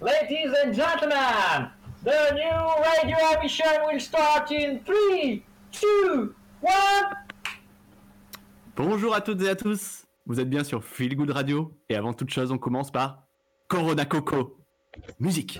[0.00, 1.70] Ladies and gentlemen,
[2.04, 6.68] the new radio emission will start in 3, 2, 1.
[8.76, 12.12] Bonjour à toutes et à tous, vous êtes bien sur Feel Good Radio et avant
[12.12, 13.22] toute chose on commence par
[13.68, 14.58] Corona Coco.
[15.18, 15.58] Musique.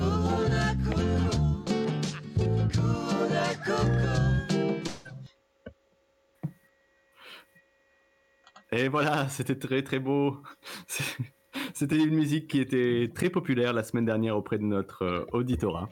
[8.71, 10.43] Et voilà, c'était très très beau.
[11.77, 15.91] C'était une musique qui était très populaire la semaine dernière auprès de notre euh, auditorat.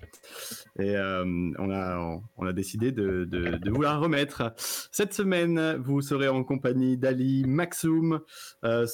[0.78, 4.54] Et euh, on, a, on a décidé de, de, vous la remettre.
[4.56, 8.22] Cette semaine, vous serez en compagnie d'Ali, Maxoum,
[8.64, 8.86] euh,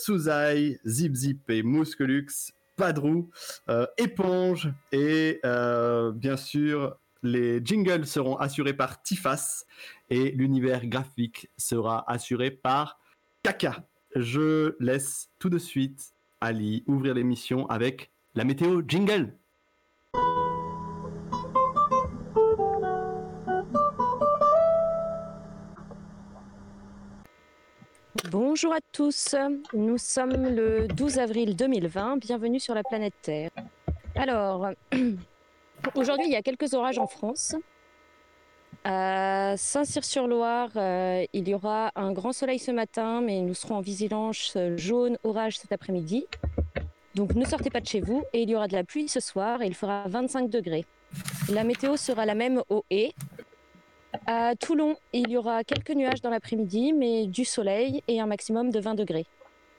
[0.84, 2.26] Zip Zip et Mouskelux,
[2.74, 3.30] Padrou,
[3.68, 9.64] euh, Éponge et euh, bien sûr les jingles seront assurés par Tifas
[10.08, 12.98] et l'univers graphique sera assuré par
[13.44, 13.86] Kaka.
[14.16, 19.34] Je laisse tout de suite Ali ouvrir l'émission avec la météo jingle.
[28.30, 29.34] Bonjour à tous,
[29.74, 33.50] nous sommes le 12 avril 2020, bienvenue sur la planète Terre.
[34.14, 34.70] Alors,
[35.94, 37.54] aujourd'hui il y a quelques orages en France.
[38.84, 43.80] À Saint-Cyr-sur-Loire, euh, il y aura un grand soleil ce matin, mais nous serons en
[43.80, 46.26] vigilance jaune orage cet après-midi.
[47.14, 49.20] Donc ne sortez pas de chez vous et il y aura de la pluie ce
[49.20, 50.86] soir et il fera 25 degrés.
[51.50, 53.12] La météo sera la même au et.
[54.26, 58.70] À Toulon, il y aura quelques nuages dans l'après-midi, mais du soleil et un maximum
[58.70, 59.26] de 20 degrés.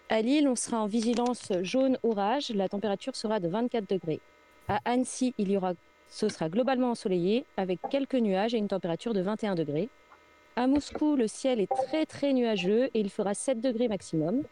[0.09, 4.19] À Lille, on sera en vigilance jaune orage, la température sera de 24 degrés.
[4.67, 5.73] À Annecy, il y aura
[6.12, 9.90] ce sera globalement ensoleillé avec quelques nuages et une température de 21 degrés.
[10.58, 14.44] À Moscou, le ciel est très très nuageux et il fera 7 degrés maximum.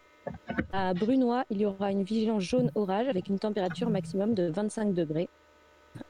[0.71, 4.93] À Brunois, il y aura une vigilance jaune orage avec une température maximum de 25
[4.93, 5.29] degrés.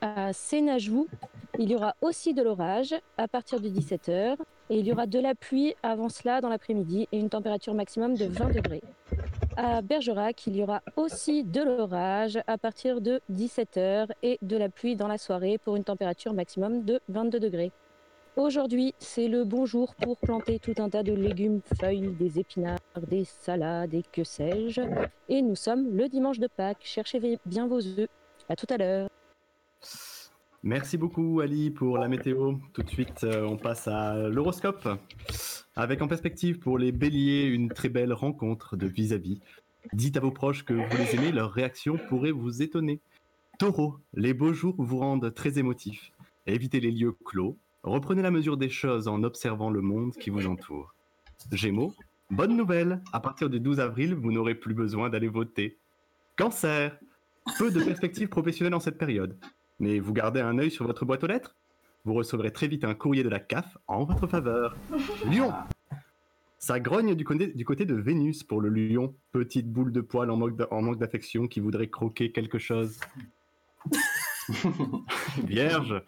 [0.02, 1.08] À Sénajou,
[1.58, 4.36] il y aura aussi de l'orage à partir de 17h
[4.70, 8.16] et il y aura de la pluie avant cela dans l'après-midi et une température maximum
[8.16, 8.84] de 20 degrés.
[9.58, 14.70] À Bergerac, il y aura aussi de l'orage à partir de 17h et de la
[14.70, 17.72] pluie dans la soirée pour une température maximum de 22 degrés.
[18.38, 22.80] Aujourd'hui, c'est le bon jour pour planter tout un tas de légumes, feuilles, des épinards,
[23.10, 24.82] des salades et que sais-je.
[25.28, 26.84] Et nous sommes le dimanche de Pâques.
[26.84, 28.08] Cherchez bien vos œufs.
[28.48, 29.10] À tout à l'heure.
[30.64, 32.56] Merci beaucoup Ali pour la météo.
[32.74, 34.90] Tout de suite, euh, on passe à l'horoscope.
[35.76, 39.40] Avec en perspective pour les béliers une très belle rencontre de vis-à-vis.
[39.94, 43.00] Dites à vos proches que vous les aimez, leur réaction pourrait vous étonner.
[43.58, 46.12] Taureau, les beaux jours vous rendent très émotifs.
[46.46, 47.58] Évitez les lieux clos.
[47.84, 50.94] Reprenez la mesure des choses en observant le monde qui vous entoure.
[51.54, 51.94] Gémeaux,
[52.30, 55.78] bonne nouvelle, à partir du 12 avril, vous n'aurez plus besoin d'aller voter.
[56.36, 57.00] Cancer,
[57.58, 59.38] peu de perspectives professionnelles en cette période.
[59.80, 61.56] Mais vous gardez un œil sur votre boîte aux lettres?
[62.06, 64.76] Vous recevrez très vite un courrier de la CAF en votre faveur.
[65.32, 65.54] Lion
[66.58, 70.30] Ça grogne du côté, du côté de Vénus pour le lion, petite boule de poil
[70.30, 73.00] en manque d'affection qui voudrait croquer quelque chose.
[75.44, 76.02] Vierge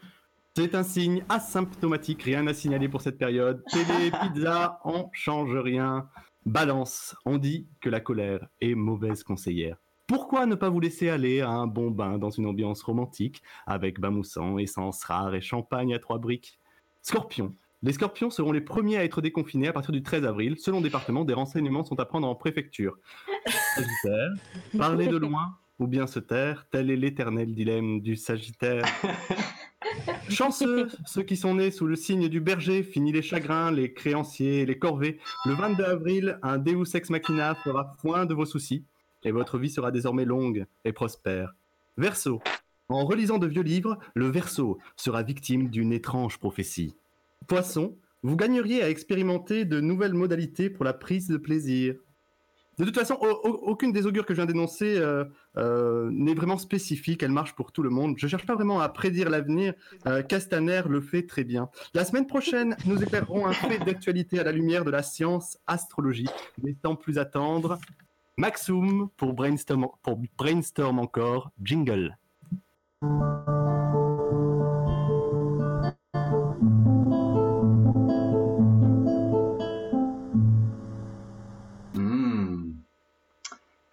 [0.53, 3.63] c'est un signe asymptomatique, rien à signaler pour cette période.
[3.71, 6.09] Télé, pizza, on change rien.
[6.45, 9.77] Balance, on dit que la colère est mauvaise conseillère.
[10.11, 13.97] Pourquoi ne pas vous laisser aller à un bon bain dans une ambiance romantique, avec
[13.97, 16.59] bain moussant, essence rare et champagne à trois briques?
[17.01, 17.55] Scorpion.
[17.81, 20.57] Les scorpions seront les premiers à être déconfinés à partir du 13 avril.
[20.59, 22.97] Selon le département, des renseignements sont à prendre en préfecture.
[23.45, 24.33] Sagittaire.
[24.77, 28.83] Parler de loin ou bien se taire, tel est l'éternel dilemme du Sagittaire.
[30.29, 34.65] Chanceux, ceux qui sont nés sous le signe du berger, fini les chagrins, les créanciers,
[34.65, 35.19] les corvées.
[35.45, 38.83] Le 22 avril, un Deus Ex Machina fera foin de vos soucis
[39.23, 41.53] et votre vie sera désormais longue et prospère.
[41.97, 42.41] Verseau.
[42.89, 46.95] En relisant de vieux livres, le Verseau sera victime d'une étrange prophétie.
[47.47, 47.95] Poisson.
[48.23, 51.95] Vous gagneriez à expérimenter de nouvelles modalités pour la prise de plaisir.
[52.77, 55.25] De toute façon, aucune des augures que je viens d'énoncer euh,
[55.57, 58.15] euh, n'est vraiment spécifique, elle marche pour tout le monde.
[58.17, 59.73] Je cherche pas vraiment à prédire l'avenir,
[60.07, 61.69] euh, Castaner le fait très bien.
[61.93, 66.29] La semaine prochaine, nous éclairerons un fait d'actualité à la lumière de la science astrologie.
[66.63, 67.77] Mais sans plus attendre,
[68.37, 72.17] Maxoum pour brainstorm, pour brainstorm encore, jingle.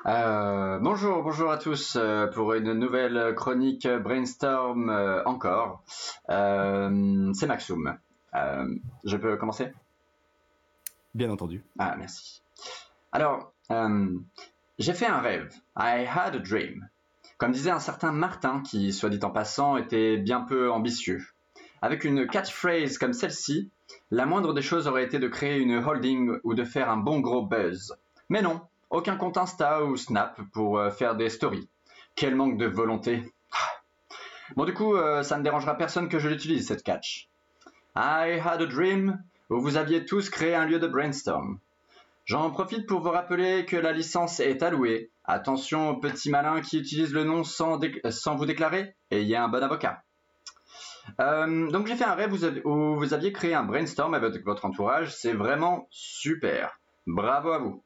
[0.06, 5.82] Euh, bonjour, bonjour à tous euh, pour une nouvelle chronique Brainstorm euh, encore.
[6.31, 7.99] Euh, c'est Maxoum.
[8.35, 8.75] Euh,
[9.05, 9.73] je peux commencer?
[11.14, 11.62] Bien entendu.
[11.79, 12.40] Ah, merci.
[13.12, 14.18] Alors, euh,
[14.78, 15.52] j'ai fait un rêve.
[15.76, 16.88] I had a dream.
[17.36, 21.24] Comme disait un certain Martin, qui, soit dit en passant, était bien peu ambitieux.
[21.82, 23.70] Avec une catchphrase comme celle-ci,
[24.10, 27.20] la moindre des choses aurait été de créer une holding ou de faire un bon
[27.20, 27.96] gros buzz.
[28.28, 28.60] Mais non,
[28.90, 31.68] aucun compte Insta ou Snap pour euh, faire des stories.
[32.16, 33.22] Quel manque de volonté.
[34.56, 37.28] Bon du coup, euh, ça ne dérangera personne que je l'utilise cette catch.
[37.94, 41.58] I had a dream où vous aviez tous créé un lieu de brainstorm.
[42.28, 45.10] J'en profite pour vous rappeler que la licence est allouée.
[45.25, 47.78] Attention aux petits malins qui utilisent le nom sans,
[48.36, 50.02] vous déclarer, ayez un bon avocat.
[51.20, 52.34] Euh, donc j'ai fait un rêve
[52.66, 56.78] où vous aviez créé un brainstorm avec votre entourage, c'est vraiment super.
[57.06, 57.82] Bravo à vous.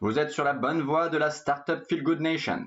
[0.00, 2.66] Vous êtes sur la bonne voie de la Startup Feel Good Nation.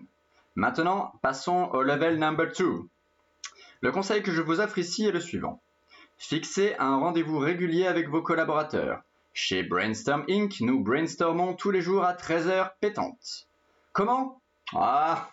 [0.55, 2.83] Maintenant, passons au level number 2.
[3.81, 5.61] Le conseil que je vous offre ici est le suivant.
[6.17, 9.01] Fixez un rendez-vous régulier avec vos collaborateurs.
[9.33, 13.47] Chez Brainstorm Inc., nous brainstormons tous les jours à 13h pétantes.
[13.93, 14.41] Comment?
[14.75, 15.29] Ah,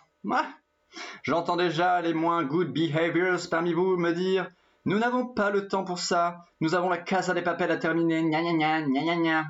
[1.23, 4.49] J'entends déjà les moins good behaviors parmi vous me dire
[4.85, 8.23] Nous n'avons pas le temps pour ça, nous avons la casa des papels à terminer,
[8.23, 9.45] gna gna gna gna gna gna.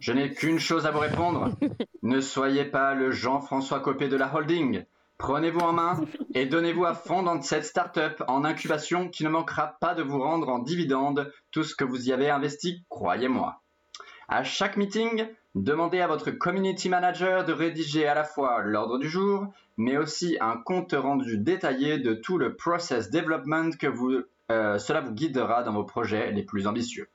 [0.00, 1.50] Je n'ai qu'une chose à vous répondre
[2.02, 4.84] ne soyez pas le Jean-François Copé de la holding.
[5.18, 6.00] Prenez-vous en main
[6.34, 10.20] et donnez-vous à fond dans cette start-up en incubation qui ne manquera pas de vous
[10.20, 13.61] rendre en dividende tout ce que vous y avez investi, croyez-moi.
[14.34, 19.06] À chaque meeting, demandez à votre community manager de rédiger à la fois l'ordre du
[19.06, 24.78] jour, mais aussi un compte rendu détaillé de tout le process development que vous, euh,
[24.78, 27.08] cela vous guidera dans vos projets les plus ambitieux.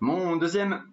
[0.00, 0.84] Mon deuxième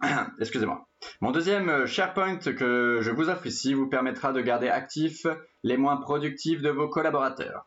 [0.40, 0.86] Excusez-moi.
[1.20, 5.26] Mon deuxième euh, SharePoint que je vous offre ici vous permettra de garder actifs
[5.62, 7.66] les moins productifs de vos collaborateurs.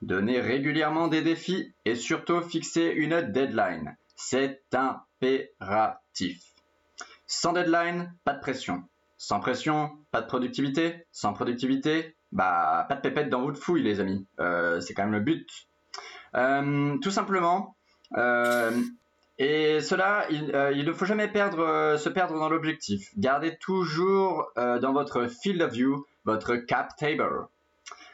[0.00, 3.96] Donnez régulièrement des défis et surtout fixez une deadline.
[4.22, 6.42] C'est impératif.
[7.26, 8.84] Sans deadline, pas de pression.
[9.18, 11.06] Sans pression, pas de productivité.
[11.12, 14.26] Sans productivité, bah pas de pépette dans votre fouille les amis.
[14.38, 15.48] Euh, c'est quand même le but.
[16.34, 17.76] Euh, tout simplement,
[19.40, 23.08] et cela, il, euh, ne faut jamais euh, se perdre dans l'objectif.
[23.16, 27.46] Gardez toujours euh, dans votre field of view votre cap table.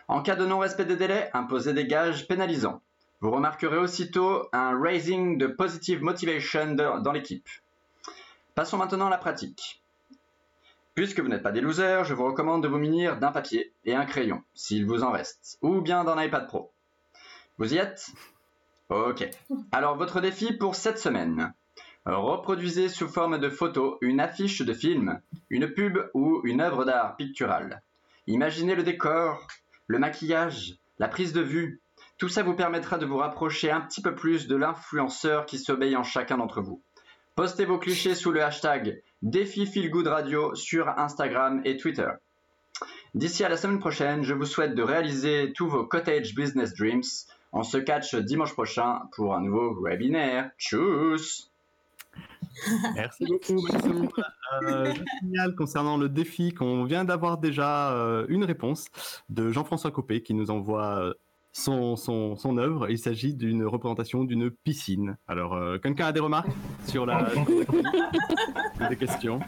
[0.06, 2.80] En cas de non-respect des délais, imposez des gages pénalisants.
[3.20, 7.48] Vous remarquerez aussitôt un raising de positive motivation dans l'équipe.
[8.54, 9.82] Passons maintenant à la pratique.
[10.94, 13.94] Puisque vous n'êtes pas des losers, je vous recommande de vous munir d'un papier et
[13.94, 16.72] un crayon, s'il vous en reste, ou bien d'un iPad Pro.
[17.58, 18.10] Vous y êtes?
[18.88, 19.28] Ok.
[19.72, 21.52] Alors votre défi pour cette semaine.
[22.04, 25.20] Reproduisez sous forme de photo une affiche de film,
[25.50, 27.82] une pub ou une œuvre d'art picturale.
[28.26, 29.48] Imaginez le décor,
[29.86, 31.80] le maquillage, la prise de vue.
[32.18, 35.96] Tout ça vous permettra de vous rapprocher un petit peu plus de l'influenceur qui sommeille
[35.96, 36.82] en chacun d'entre vous.
[37.34, 39.68] Postez vos clichés sous le hashtag défi
[40.04, 42.08] Radio sur Instagram et Twitter.
[43.14, 47.02] D'ici à la semaine prochaine, je vous souhaite de réaliser tous vos cottage business dreams
[47.52, 50.50] on se catch dimanche prochain pour un nouveau webinaire.
[50.58, 51.50] Tchuss
[52.94, 53.66] Merci beaucoup,
[54.62, 58.86] euh, je signale concernant le défi qu'on vient d'avoir déjà euh, une réponse
[59.28, 61.14] de Jean-François Copé qui nous envoie euh,
[61.56, 62.90] son, son, son, œuvre.
[62.90, 65.16] Il s'agit d'une représentation d'une piscine.
[65.26, 66.50] Alors, quelqu'un a des remarques
[66.86, 67.28] sur la.
[68.88, 69.40] des questions?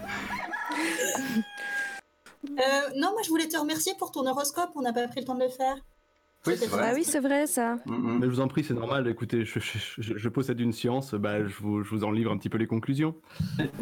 [2.97, 4.71] Non, moi je voulais te remercier pour ton horoscope.
[4.75, 5.77] On n'a pas pris le temps de le faire.
[6.47, 6.89] Oui, c'est vrai.
[6.91, 7.77] Ah oui, c'est vrai ça.
[7.85, 8.19] Mm.
[8.21, 9.07] Mais je vous en prie, c'est normal.
[9.09, 12.59] Écoutez, je, possède une science, bah, je, vous, je, vous, en livre un petit peu
[12.59, 13.15] les conclusions.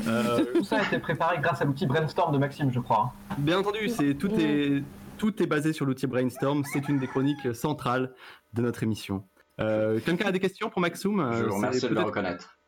[0.07, 0.45] Euh...
[0.55, 3.13] Tout ça a été préparé grâce à l'outil Brainstorm de Maxime, je crois.
[3.39, 4.83] Bien entendu, c'est tout est
[5.17, 6.65] tout est basé sur l'outil Brainstorm.
[6.65, 8.15] C'est une des chroniques centrales
[8.53, 9.25] de notre émission.
[9.61, 12.59] Euh, Quelqu'un a des questions pour Maxoum Je vous remercie de le reconnaître.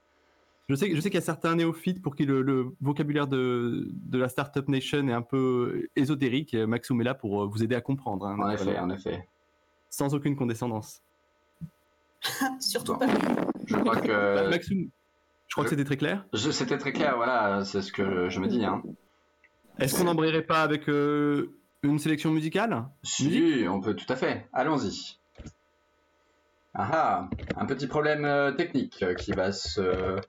[0.68, 4.18] Je sais, je sais qu'il y a certains néophytes pour qui le, vocabulaire de, de,
[4.18, 6.54] la Startup Nation est un peu ésotérique.
[6.54, 8.26] Maxoum est là pour vous aider à comprendre.
[8.26, 9.26] Hein, en effet, en effet
[9.90, 11.02] sans aucune condescendance.
[12.60, 13.06] Surtout pas.
[13.66, 14.34] Je crois que.
[14.34, 14.90] Bah, Maxime,
[15.46, 16.24] je crois que c'était très clair.
[16.34, 18.64] C'était très clair, voilà, c'est ce que je me dis.
[18.64, 18.82] Hein.
[19.78, 22.84] Est-ce qu'on n'embrayerait pas avec euh, une sélection musicale?
[23.02, 24.48] Si, on peut tout à fait.
[24.52, 25.18] Allons-y.
[26.74, 30.20] Ah, ah un petit problème euh, technique qui va se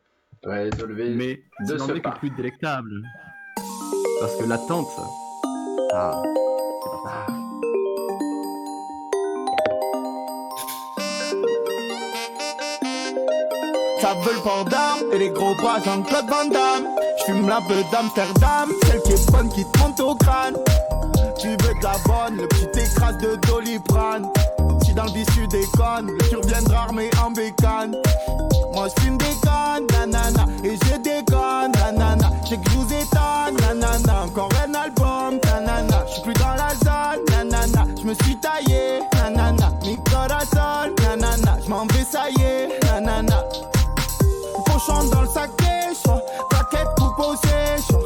[0.44, 2.12] résolver Mais de ce pas.
[2.12, 3.04] plus délectable.
[4.20, 4.88] Parce que l'attente.
[5.94, 6.22] Ah,
[6.84, 7.26] c'est pas ça.
[14.02, 16.88] Ça veut le panda et les gros bras Jean-Claude Van Damme.
[17.20, 20.56] J'fume la peu d'Amsterdam, celle qui est bonne qui te monte au crâne.
[21.40, 24.28] Tu veux de la bonne, le petit écrase de Doliprane.
[24.84, 27.96] Si dans le biscuit déconne, tu reviendras armé en bécane.
[28.74, 32.30] Moi j'fume des cannes, nanana, et je déconne, nanana.
[32.46, 34.24] J'ai que je vous étonne, nanana.
[34.26, 36.06] Encore un album, nanana.
[36.10, 37.86] J'suis plus dans la zone, nanana.
[37.98, 43.44] je me suis taillé, nanana, mi corazon, nanana, je m'en vais, ça y est, nanana.
[44.66, 47.99] Pochon dans le sac des choix, paquet coupe au séchoir.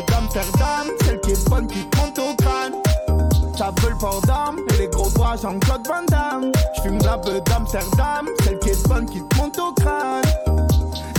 [0.00, 2.72] D'Amsterdam, celle qui est bonne qui te monte au crâne.
[3.58, 6.50] Ça veut le port d'armes, et les gros bras Jean-Claude Van Damme.
[6.76, 10.22] J'fume la peu d'Amsterdam, celle qui est bonne qui te monte au crâne.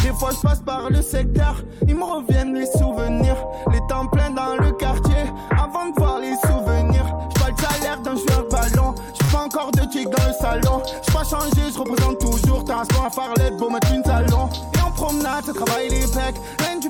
[0.02, 3.38] Des fois je passe par le secteur, ils me reviennent les souvenirs.
[3.72, 7.06] Les temps pleins dans le quartier, avant de voir les souvenirs.
[7.36, 10.82] J'pas le salaire d'un joueur ballon, j'suis pas encore de chic dans le salon.
[11.04, 12.64] J'suis pas changé, j'représente toujours.
[12.66, 14.50] T'as un sport à Farlette pour mettre une salon.
[14.76, 16.42] Et en promenade, ça travaille les pecs.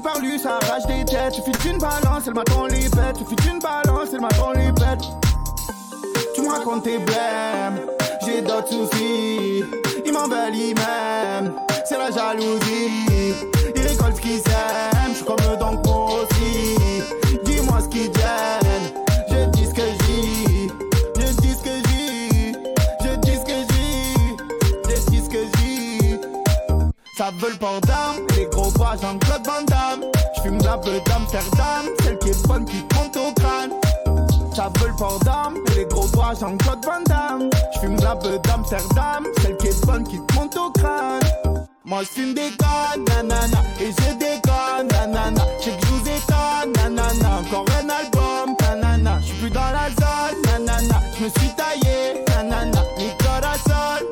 [0.04, 1.36] Du parlu, ça arrache des têtes.
[1.36, 3.16] Suffit d'une balance, elle m'attend les pètes.
[3.20, 5.06] Suffit d'une balance, elle m'attend les pètes.
[6.36, 7.80] Tu me racontes tes blèmes,
[8.26, 9.64] j'ai d'autres soucis.
[10.06, 11.54] Ils m'embellissent même,
[11.86, 13.34] c'est la jalousie.
[13.74, 16.76] Ils récoltent ce qu'ils aiment, je suis comme eux donc moi aussi.
[17.46, 18.92] Dis-moi ce qui gêne,
[19.30, 20.72] je dis ce que je dis.
[21.16, 22.56] Je dis ce que je dis,
[23.00, 24.36] je dis ce que je dis,
[24.90, 26.20] je dis ce que je dis.
[27.18, 28.70] Ça veut le port d'armes, les gros
[29.02, 29.43] Jean-Claude Van Damme.
[30.84, 33.72] Peu d'Amsterdam, celle qui est bonne qui te monte au crâne.
[34.54, 37.50] Ça veut le port d'armes, les gros doigts Jean-Claude Van Damme.
[37.74, 41.22] J'fume la peu d'Amsterdam, celle qui est bonne qui te monte au crâne.
[41.86, 45.46] Moi j'fume des connes, nanana, et je déconne, nanana.
[45.62, 47.40] J'sais que j'vous étonne, nanana.
[47.40, 49.20] Encore un album, nanana.
[49.22, 51.00] J'suis plus dans la zone, nanana.
[51.18, 52.84] J'me suis taillé, nanana.
[52.98, 54.06] Mi corazon,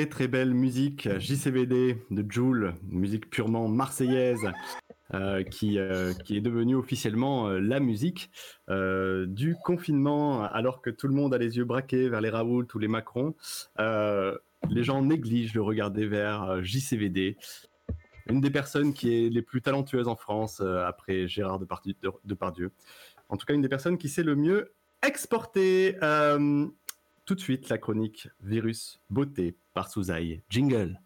[0.00, 4.40] Très très belle musique, JCVD de Joule, musique purement marseillaise,
[5.12, 8.30] euh, qui, euh, qui est devenue officiellement euh, la musique
[8.70, 12.66] euh, du confinement, alors que tout le monde a les yeux braqués vers les Raoult
[12.74, 13.34] ou les Macron.
[13.78, 14.38] euh,
[14.70, 17.36] les gens négligent de regarder vers euh, JCVD,
[18.30, 22.10] une des personnes qui est les plus talentueuses en France euh, après Gérard Depardieu, de-
[22.24, 22.70] Depardieu.
[23.28, 24.72] En tout cas, une des personnes qui sait le mieux
[25.06, 25.96] exporter.
[27.30, 30.42] Tout de suite, la chronique Virus Beauté par Souzaï.
[30.50, 31.00] Jingle.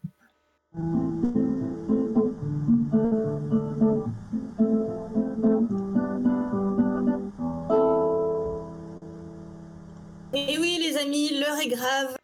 [10.32, 12.16] Et oui, les amis, l'heure est grave.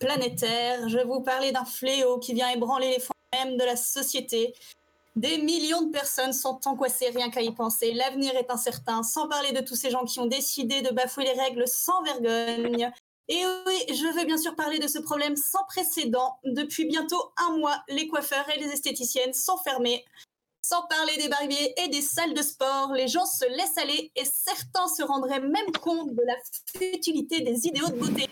[0.00, 3.76] Planétaire, je vais vous parler d'un fléau qui vient ébranler les fonds même de la
[3.76, 4.54] société.
[5.16, 7.94] Des millions de personnes sont angoissées rien qu'à y penser.
[7.94, 11.32] L'avenir est incertain, sans parler de tous ces gens qui ont décidé de bafouer les
[11.32, 12.92] règles sans vergogne.
[13.28, 16.38] Et oui, je veux bien sûr parler de ce problème sans précédent.
[16.44, 20.04] Depuis bientôt un mois, les coiffeurs et les esthéticiennes sont fermés.
[20.68, 24.24] Sans parler des barbiers et des salles de sport, les gens se laissent aller et
[24.24, 26.34] certains se rendraient même compte de la
[26.74, 28.28] futilité des idéaux de beauté.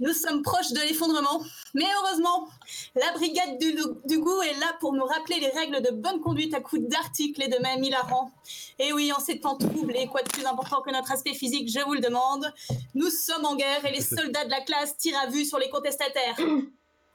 [0.00, 2.48] Nous sommes proches de l'effondrement, mais heureusement,
[2.94, 3.76] la brigade du,
[4.06, 7.42] du goût est là pour nous rappeler les règles de bonne conduite à coups d'articles
[7.42, 8.30] et de mèmes hilarants.
[8.78, 11.84] Et oui, en ces temps troublés, quoi de plus important que notre aspect physique, je
[11.84, 12.50] vous le demande,
[12.94, 15.68] nous sommes en guerre et les soldats de la classe tirent à vue sur les
[15.68, 16.36] contestataires.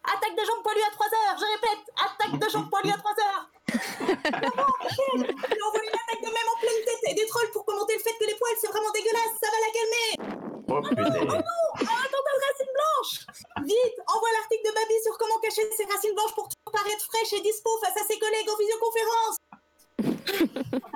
[0.03, 3.11] Attaque de jambes poilues à 3 heures, je répète, attaque de jambes poilues à 3
[3.19, 3.45] heures.
[4.31, 7.65] Maman, Michel, j'ai envoyé une attaque de même en pleine tête et des trolls pour
[7.65, 10.09] commenter le fait que les poils c'est vraiment dégueulasse, ça va la calmer.
[10.71, 11.03] Oh putain.
[11.03, 13.25] Un attentat de racines blanches
[13.65, 17.33] Vite, envoie l'article de Babi sur comment cacher ses racines blanches pour toujours paraître fraîche
[17.33, 19.37] et dispo face à ses collègues en visioconférence.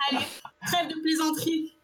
[0.07, 0.27] Allez,
[0.67, 1.75] trêve de plaisanterie.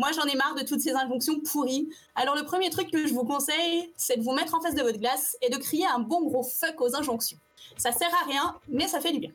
[0.00, 1.90] Moi, j'en ai marre de toutes ces injonctions pourries.
[2.14, 4.80] Alors, le premier truc que je vous conseille, c'est de vous mettre en face de
[4.80, 7.36] votre glace et de crier un bon gros fuck aux injonctions.
[7.76, 9.32] Ça sert à rien, mais ça fait du bien.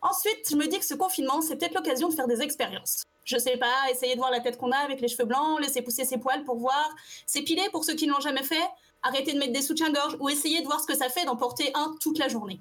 [0.00, 3.02] Ensuite, je me dis que ce confinement, c'est peut-être l'occasion de faire des expériences.
[3.26, 5.82] Je sais pas, essayer de voir la tête qu'on a avec les cheveux blancs, laisser
[5.82, 6.88] pousser ses poils pour voir,
[7.26, 8.64] s'épiler pour ceux qui ne l'ont jamais fait,
[9.02, 11.70] arrêter de mettre des soutiens-gorge ou essayer de voir ce que ça fait d'en porter
[11.74, 12.58] un toute la journée.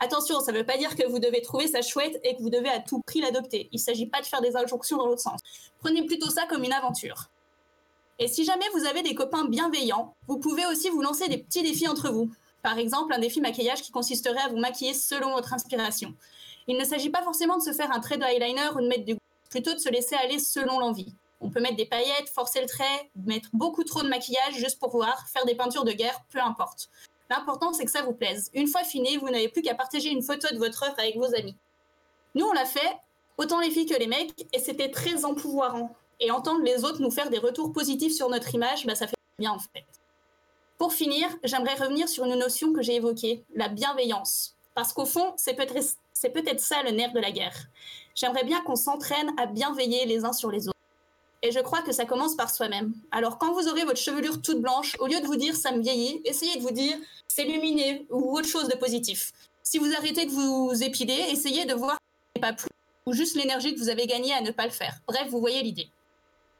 [0.00, 2.50] Attention, ça ne veut pas dire que vous devez trouver ça chouette et que vous
[2.50, 3.68] devez à tout prix l'adopter.
[3.72, 5.40] Il ne s'agit pas de faire des injonctions dans l'autre sens.
[5.80, 7.30] Prenez plutôt ça comme une aventure.
[8.20, 11.62] Et si jamais vous avez des copains bienveillants, vous pouvez aussi vous lancer des petits
[11.62, 12.30] défis entre vous.
[12.62, 16.14] Par exemple, un défi maquillage qui consisterait à vous maquiller selon votre inspiration.
[16.68, 19.04] Il ne s'agit pas forcément de se faire un trait de eyeliner ou de mettre
[19.04, 19.16] du
[19.50, 21.14] plutôt de se laisser aller selon l'envie.
[21.40, 24.90] On peut mettre des paillettes, forcer le trait, mettre beaucoup trop de maquillage juste pour
[24.90, 26.90] voir, faire des peintures de guerre, peu importe.
[27.30, 28.50] L'important, c'est que ça vous plaise.
[28.54, 31.34] Une fois fini, vous n'avez plus qu'à partager une photo de votre œuvre avec vos
[31.34, 31.56] amis.
[32.34, 32.96] Nous, on l'a fait,
[33.36, 35.94] autant les filles que les mecs, et c'était très empouvoirant.
[36.20, 39.16] Et entendre les autres nous faire des retours positifs sur notre image, bah, ça fait
[39.38, 39.84] bien en fait.
[40.78, 44.56] Pour finir, j'aimerais revenir sur une notion que j'ai évoquée, la bienveillance.
[44.74, 45.74] Parce qu'au fond, c'est peut-être
[46.32, 47.66] peut ça le nerf de la guerre.
[48.14, 50.77] J'aimerais bien qu'on s'entraîne à bienveiller les uns sur les autres.
[51.42, 52.92] Et je crois que ça commence par soi-même.
[53.12, 55.80] Alors quand vous aurez votre chevelure toute blanche, au lieu de vous dire ça me
[55.80, 56.96] vieillit, essayez de vous dire
[57.28, 59.32] c'est lumineux ou autre chose de positif.
[59.62, 61.98] Si vous arrêtez de vous épiler, essayez de voir
[62.40, 62.70] pas plus
[63.06, 64.98] ou juste l'énergie que vous avez gagnée à ne pas le faire.
[65.06, 65.90] Bref, vous voyez l'idée.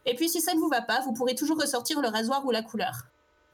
[0.07, 2.51] Et puis si ça ne vous va pas, vous pourrez toujours ressortir le rasoir ou
[2.51, 3.03] la couleur.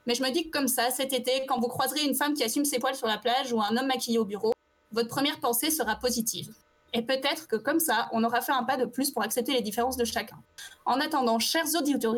[0.07, 2.45] Mais je me dis que comme ça, cet été, quand vous croiserez une femme qui
[2.45, 4.53] assume ses poils sur la plage ou un homme maquillé au bureau,
[4.93, 6.53] votre première pensée sera positive.
[6.95, 9.63] Et peut-être que comme ça, on aura fait un pas de plus pour accepter les
[9.63, 10.37] différences de chacun.
[10.85, 12.15] En attendant, chers auditeurs,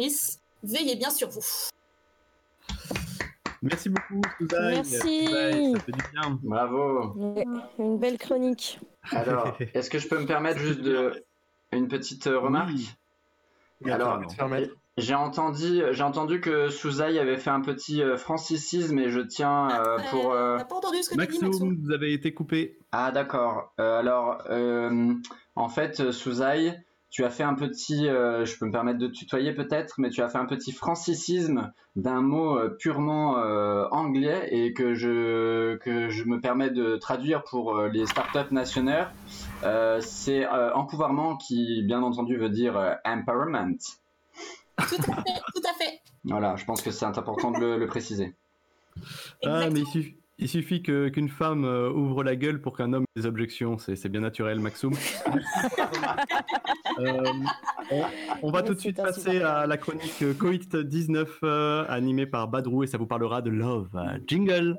[0.63, 1.41] veillez bien sur vous.
[3.63, 4.75] Merci beaucoup, Suzanne.
[4.75, 5.27] Merci.
[5.27, 6.39] ça fait du bien.
[6.43, 7.17] Bravo.
[7.79, 8.79] Une belle chronique.
[9.11, 11.25] Alors, est-ce que je peux me permettre juste de
[11.73, 12.97] une petite remarque?
[13.81, 13.91] Oui.
[13.91, 14.21] Alors.
[14.97, 19.69] J'ai entendu, j'ai entendu que Souzaï avait fait un petit euh, francisisme et je tiens
[19.71, 20.33] euh, pour.
[20.33, 21.73] Euh, n'a pas entendu ce que tu dis, Maxou.
[21.83, 22.79] Vous avez été coupé.
[22.93, 23.75] Ah d'accord.
[23.79, 25.13] Euh, alors, euh,
[25.55, 29.13] en fait, Souzaï, tu as fait un petit, euh, je peux me permettre de te
[29.13, 34.49] tutoyer peut-être, mais tu as fait un petit francisisme d'un mot euh, purement euh, anglais
[34.51, 39.11] et que je que je me permets de traduire pour euh, les startups nationales.
[39.63, 43.77] Euh, c'est euh, empouvoirment qui, bien entendu, veut dire euh, empowerment.
[44.79, 46.01] Tout à fait, tout à fait.
[46.25, 48.35] Voilà, je pense que c'est important de le, le préciser.
[49.45, 52.93] Ah, mais il suffit, il suffit que- qu'une femme euh, ouvre la gueule pour qu'un
[52.93, 53.79] homme ait des objections.
[53.79, 54.95] C'est bien naturel, Maxoum.
[56.99, 57.23] Euh,
[57.91, 58.03] on,
[58.43, 62.49] on va Mais tout de suite passer à la chronique euh, Covid-19 euh, animée par
[62.49, 63.91] Badrou et ça vous parlera de love.
[64.27, 64.79] Jingle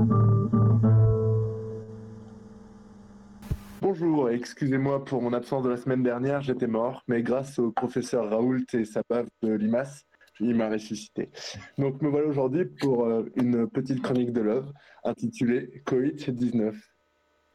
[3.91, 8.29] Bonjour, excusez-moi pour mon absence de la semaine dernière, j'étais mort, mais grâce au professeur
[8.29, 10.05] Raoult et sa bave de limace,
[10.41, 11.31] il m'a ressuscité.
[11.79, 14.71] Donc me voilà aujourd'hui pour euh, une petite chronique de Love
[15.05, 16.75] intitulée Covid-19.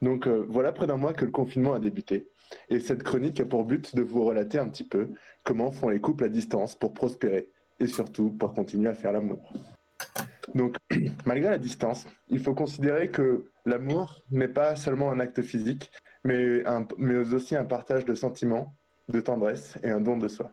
[0.02, 2.28] Donc euh, voilà près d'un mois que le confinement a débuté.
[2.68, 5.10] Et cette chronique a pour but de vous relater un petit peu
[5.44, 7.48] comment font les couples à distance pour prospérer
[7.80, 9.54] et surtout pour continuer à faire l'amour.
[10.56, 10.78] Donc
[11.28, 15.92] malgré la distance, il faut considérer que l'amour n'est pas seulement un acte physique,
[16.24, 16.64] mais,
[17.34, 18.74] aussi un partage de sentiments,
[19.10, 20.52] de tendresse et un don de soi.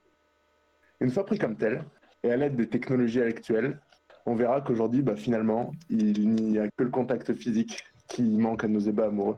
[1.00, 1.84] Une fois pris comme tel,
[2.22, 3.80] et à l'aide des technologies actuelles,
[4.26, 8.68] on verra qu'aujourd'hui, bah, finalement, il n'y a que le contact physique qui manque à
[8.68, 9.36] nos ébats amoureux.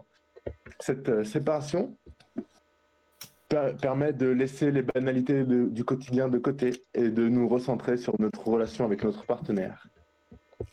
[0.80, 1.96] Cette euh, séparation
[3.48, 8.20] per- permet de laisser les banalités du quotidien de côté et de nous recentrer sur
[8.20, 9.86] notre relation avec notre partenaire.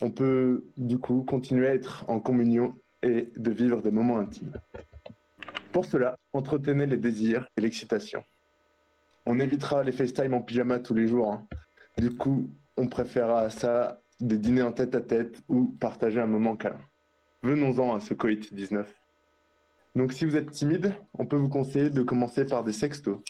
[0.00, 4.52] On peut du coup continuer à être en communion et de vivre des moments intimes.
[5.72, 8.24] Pour cela, entretenez les désirs et l'excitation.
[9.24, 11.32] On évitera les FaceTime en pyjama tous les jours.
[11.32, 11.46] hein.
[11.96, 16.56] Du coup, on préférera ça des dîners en tête à tête ou partager un moment
[16.56, 16.80] câlin.
[17.42, 18.84] Venons-en à ce Covid-19.
[19.94, 23.20] Donc si vous êtes timide, on peut vous conseiller de commencer par des sextos.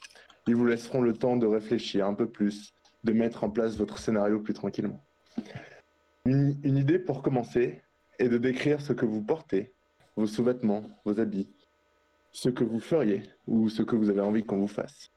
[0.47, 2.73] Ils vous laisseront le temps de réfléchir un peu plus,
[3.05, 5.05] de mettre en place votre scénario plus tranquillement.
[6.25, 7.83] Une idée pour commencer
[8.19, 9.73] est de décrire ce que vous portez,
[10.17, 11.49] vos sous-vêtements, vos habits,
[12.33, 15.11] ce que vous feriez ou ce que vous avez envie qu'on vous fasse.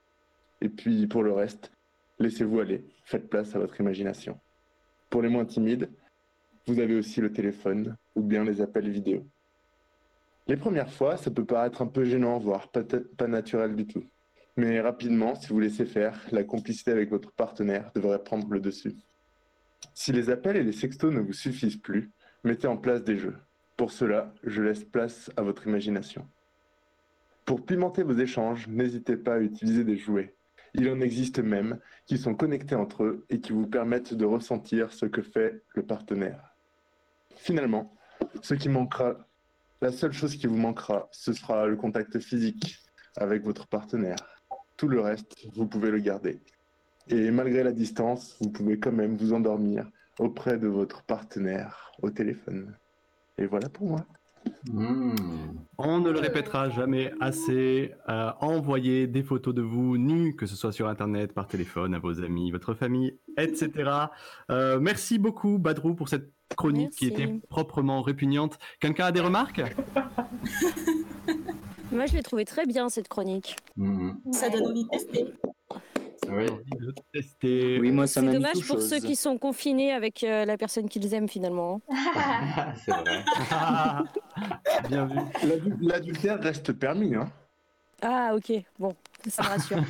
[0.61, 1.71] Et puis pour le reste,
[2.19, 4.39] laissez-vous aller, faites place à votre imagination.
[5.09, 5.89] Pour les moins timides,
[6.65, 9.27] vous avez aussi le téléphone ou bien les appels vidéo.
[10.47, 14.03] Les premières fois, ça peut paraître un peu gênant, voire peut-être pas naturel du tout.
[14.55, 18.95] Mais rapidement, si vous laissez faire, la complicité avec votre partenaire devrait prendre le dessus.
[19.93, 22.11] Si les appels et les sextos ne vous suffisent plus,
[22.43, 23.37] mettez en place des jeux.
[23.77, 26.27] Pour cela, je laisse place à votre imagination.
[27.45, 30.35] Pour pimenter vos échanges, n'hésitez pas à utiliser des jouets.
[30.75, 34.91] Il en existe même qui sont connectés entre eux et qui vous permettent de ressentir
[34.93, 36.55] ce que fait le partenaire.
[37.35, 37.93] Finalement,
[38.41, 39.17] ce qui manquera,
[39.81, 42.79] la seule chose qui vous manquera, ce sera le contact physique
[43.17, 44.15] avec votre partenaire.
[44.77, 46.39] Tout le reste, vous pouvez le garder.
[47.09, 52.09] Et malgré la distance, vous pouvez quand même vous endormir auprès de votre partenaire au
[52.09, 52.75] téléphone.
[53.37, 54.05] Et voilà pour moi.
[54.71, 55.15] Mmh.
[55.77, 57.93] On ne le répétera jamais assez.
[58.09, 61.99] euh, envoyez des photos de vous nus, que ce soit sur Internet, par téléphone, à
[61.99, 63.89] vos amis, votre famille, etc.
[64.51, 68.57] Euh, merci beaucoup, Badrou, pour cette chronique qui était proprement répugnante.
[68.79, 69.59] Quelqu'un a des remarques?
[71.91, 73.55] Moi, je l'ai trouvé très bien, cette chronique.
[73.77, 74.11] Mmh.
[74.31, 75.33] Ça donne envie de tester.
[76.29, 76.45] Oui.
[76.49, 77.79] Envie de tester.
[77.79, 78.89] Oui, moi ça C'est dommage pour chose.
[78.89, 81.81] ceux qui sont confinés avec euh, la personne qu'ils aiment, finalement.
[82.85, 83.23] C'est vrai.
[83.51, 84.03] Ah,
[84.89, 85.19] Bien vu.
[85.47, 87.15] L'adu- L'adultère reste permis.
[87.15, 87.31] Hein.
[88.01, 88.51] Ah, ok.
[88.79, 88.95] Bon,
[89.27, 89.77] ça me rassure.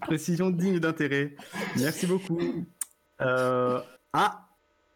[0.00, 1.34] Précision digne d'intérêt.
[1.76, 2.38] Merci beaucoup.
[3.20, 3.80] Euh,
[4.12, 4.48] Ah,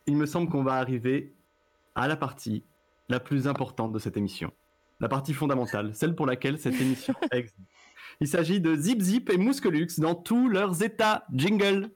[0.06, 1.32] il me semble qu'on va arriver
[1.94, 2.64] à la partie
[3.08, 4.50] la plus importante de cette émission.
[5.00, 7.56] La partie fondamentale, celle pour laquelle cette émission existe.
[8.22, 11.24] Il s'agit de Zip Zip et Mousquelux dans tous leurs états.
[11.34, 11.90] Jingle.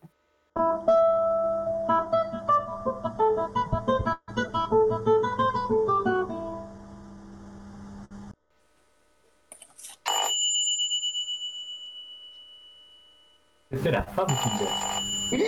[13.70, 15.46] C'était la fin du jingle.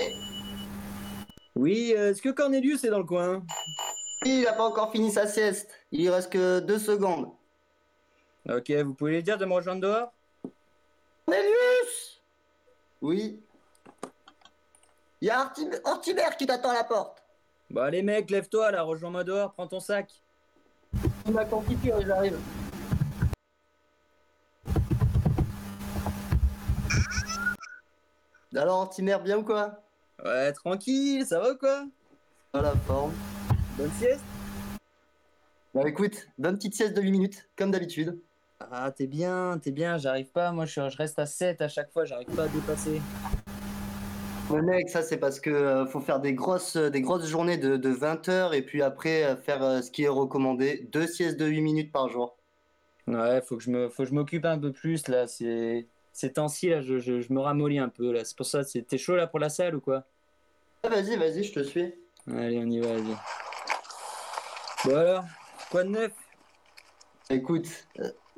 [1.56, 3.42] Oui, euh, est-ce que Cornelius est dans le coin?
[4.24, 5.68] Il a pas encore fini sa sieste.
[5.90, 7.32] Il reste que deux secondes.
[8.48, 10.12] Ok, vous pouvez lui dire de me rejoindre dehors?
[11.32, 12.22] Cornelius
[13.02, 13.42] Oui.
[15.20, 17.22] Il y a Artim- qui t'attend à la porte.
[17.68, 20.10] Bon allez mec, lève-toi là, rejoins-moi dehors, prends ton sac.
[21.26, 22.38] Il m'a confiture, j'arrive.
[28.56, 29.82] Alors Ortimer, bien ou quoi?
[30.24, 31.84] Ouais, tranquille, ça va ou quoi?
[32.52, 33.12] Dans la forme.
[33.76, 34.24] Bonne sieste
[35.74, 38.18] Bah écoute, bonne petite sieste de 8 minutes, comme d'habitude.
[38.60, 41.92] Ah, t'es bien, t'es bien, j'arrive pas, moi je, je reste à 7 à chaque
[41.92, 43.00] fois, j'arrive pas à dépasser.
[44.50, 47.56] Ouais mec, ça c'est parce que euh, faut faire des grosses, euh, des grosses journées
[47.58, 51.06] de, de 20 heures et puis après euh, faire euh, ce qui est recommandé, deux
[51.06, 52.36] siestes de 8 minutes par jour.
[53.06, 55.86] Ouais, faut que je me, faut que je m'occupe un peu plus là, c'est...
[56.12, 58.98] Ces temps-ci là, je, je, je me ramollis un peu là, c'est pour ça, t'es
[58.98, 60.04] chaud là pour la salle ou quoi?
[60.82, 61.94] Ah, vas-y, vas-y, je te suis.
[62.26, 63.16] Allez, on y va, vas-y.
[64.84, 65.24] Bon alors,
[65.70, 66.12] quoi de neuf?
[67.30, 67.68] Écoute,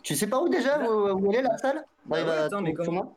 [0.03, 1.85] tu sais pas où déjà où, où elle est la salle?
[2.07, 3.15] Bah ouais, à attends, mais comment- chemin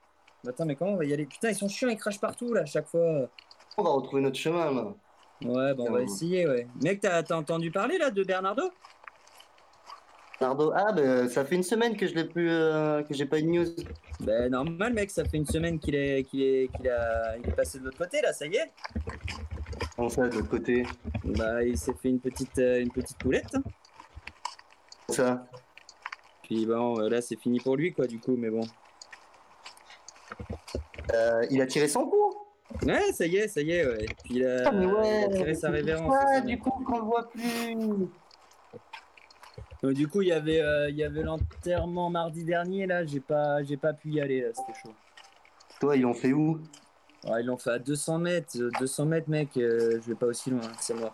[0.47, 1.25] Attends, mais comment on va y aller?
[1.25, 3.29] Putain, ils sont chiants, ils crachent partout là, à chaque fois.
[3.77, 4.93] On va retrouver notre chemin là.
[5.43, 6.67] Ouais, bon, on va essayer, ouais.
[6.81, 8.63] Mec, t'as t'as entendu parler là de Bernardo?
[10.41, 13.39] Nardo, ah bah, ça fait une semaine que je l'ai plus, euh, que j'ai pas
[13.39, 13.65] eu de news.
[14.19, 17.53] Ben normal, mec, ça fait une semaine qu'il est, qu'il est, qu'il a, il est
[17.55, 18.71] passé de l'autre côté là, ça y est.
[19.95, 20.85] Comment ça de l'autre côté?
[21.23, 23.55] Bah, il s'est fait une petite, euh, une petite poulette.
[23.55, 23.61] hein.
[25.09, 25.45] Ça?
[26.43, 28.63] Puis bon, euh, là, c'est fini pour lui, quoi, du coup, mais bon.
[31.13, 32.33] Euh, il a tiré son coup.
[32.85, 34.05] Ouais, ça y est, ça y est, ouais.
[34.23, 35.25] Puis il a, Ah ouais.
[35.29, 36.13] il a tiré sa révérence.
[36.13, 37.75] ça, du coup qu'on le voit plus.
[39.81, 43.19] Donc, du coup, il y avait, euh, il y avait l'enterrement mardi dernier, là, j'ai
[43.19, 44.93] pas, j'ai pas pu y aller, là, c'était chaud.
[45.79, 46.59] Toi, ils l'ont fait où?
[47.25, 50.27] Ouais, ils l'ont fait à 200 mètres, euh, 200 mètres, mec, euh, je vais pas
[50.27, 51.13] aussi loin, c'est mort.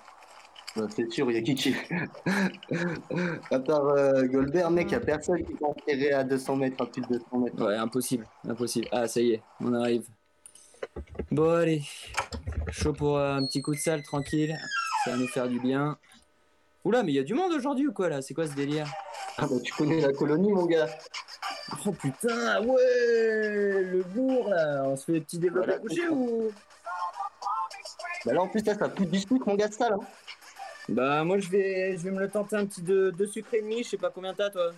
[0.75, 1.75] Bah, C'est sûr, il y a qui qui.
[3.51, 6.81] à part euh, Goldberg, mec, il y a personne qui peut enterrer à 200 mètres,
[6.81, 7.65] à plus de 200 mètres.
[7.65, 8.87] Ouais, impossible, impossible.
[8.91, 10.03] Ah, ça y est, on arrive.
[11.31, 11.81] Bon, allez.
[12.71, 14.55] Chaud pour euh, un petit coup de salle, tranquille.
[15.05, 15.97] Ça va nous faire du bien.
[16.85, 18.21] Oula, mais il y a du monde aujourd'hui ou quoi là?
[18.21, 18.87] C'est quoi ce délire?
[19.37, 20.87] Ah bah tu connais la colonie, mon gars.
[21.85, 26.51] Oh putain, ouais Le lourd là On se fait des petits développés Voilà, couchés ou?
[28.25, 29.97] Bah là, en plus, là, ça fout du sucre, mon gars, de ça, là.
[30.89, 33.61] Bah, moi je vais, je vais me le tenter un petit de, de sucre et
[33.61, 34.71] demi, je sais pas combien t'as toi.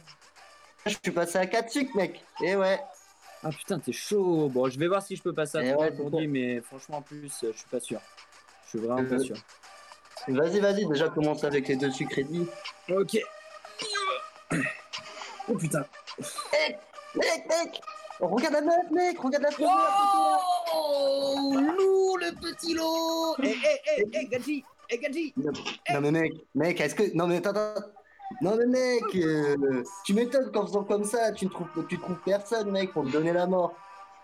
[0.85, 2.21] Je suis passé à 4 sucres, mec.
[2.43, 2.79] Et ouais.
[3.43, 5.85] Ah putain, t'es chaud Bon, je vais voir si je peux passer à Eh trois
[5.85, 7.99] ouais, c'est aujourd'hui, mais franchement, en plus, je suis pas sûr.
[8.65, 9.35] Je suis vraiment pas Euh, sûr.
[10.27, 12.47] Vas-y, vas-y, déjà commence avec les deux sucres et demi.
[12.89, 13.17] Ok.
[15.47, 15.85] Oh putain.
[17.15, 17.81] Mec, mec
[18.19, 19.69] Oh, Regarde la meuf, mec Regarde la la photo,
[20.75, 24.63] Oh Lourd le petit lot Eh, eh, eh, eh, Gadji
[25.93, 27.15] Non, mais mec, mec, est-ce que...
[27.15, 27.87] Non, mais attends, attends.
[28.41, 32.19] Non, mais mec, euh, tu m'étonnes qu'en faisant comme ça, tu ne trouves, tu trouves
[32.25, 33.73] personne, mec, pour te donner la mort.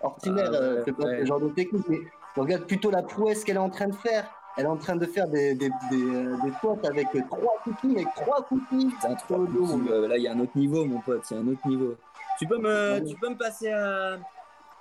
[0.02, 1.20] Ortimer, Ah, euh, fait pas ouais.
[1.22, 2.00] ce genre de technique, mais
[2.36, 4.30] regarde plutôt la prouesse qu'elle est en train de faire.
[4.56, 7.62] Elle est en train de faire des, des, des, euh, des potes avec euh, trois
[7.64, 8.88] cookies, mec, trois cookies.
[8.88, 9.80] Putain, trop lourd.
[9.90, 11.68] Euh, là, il y a un autre niveau, mon pote, il y a un autre
[11.68, 11.96] niveau.
[12.40, 14.20] Tu peux me, tu peux me passer un,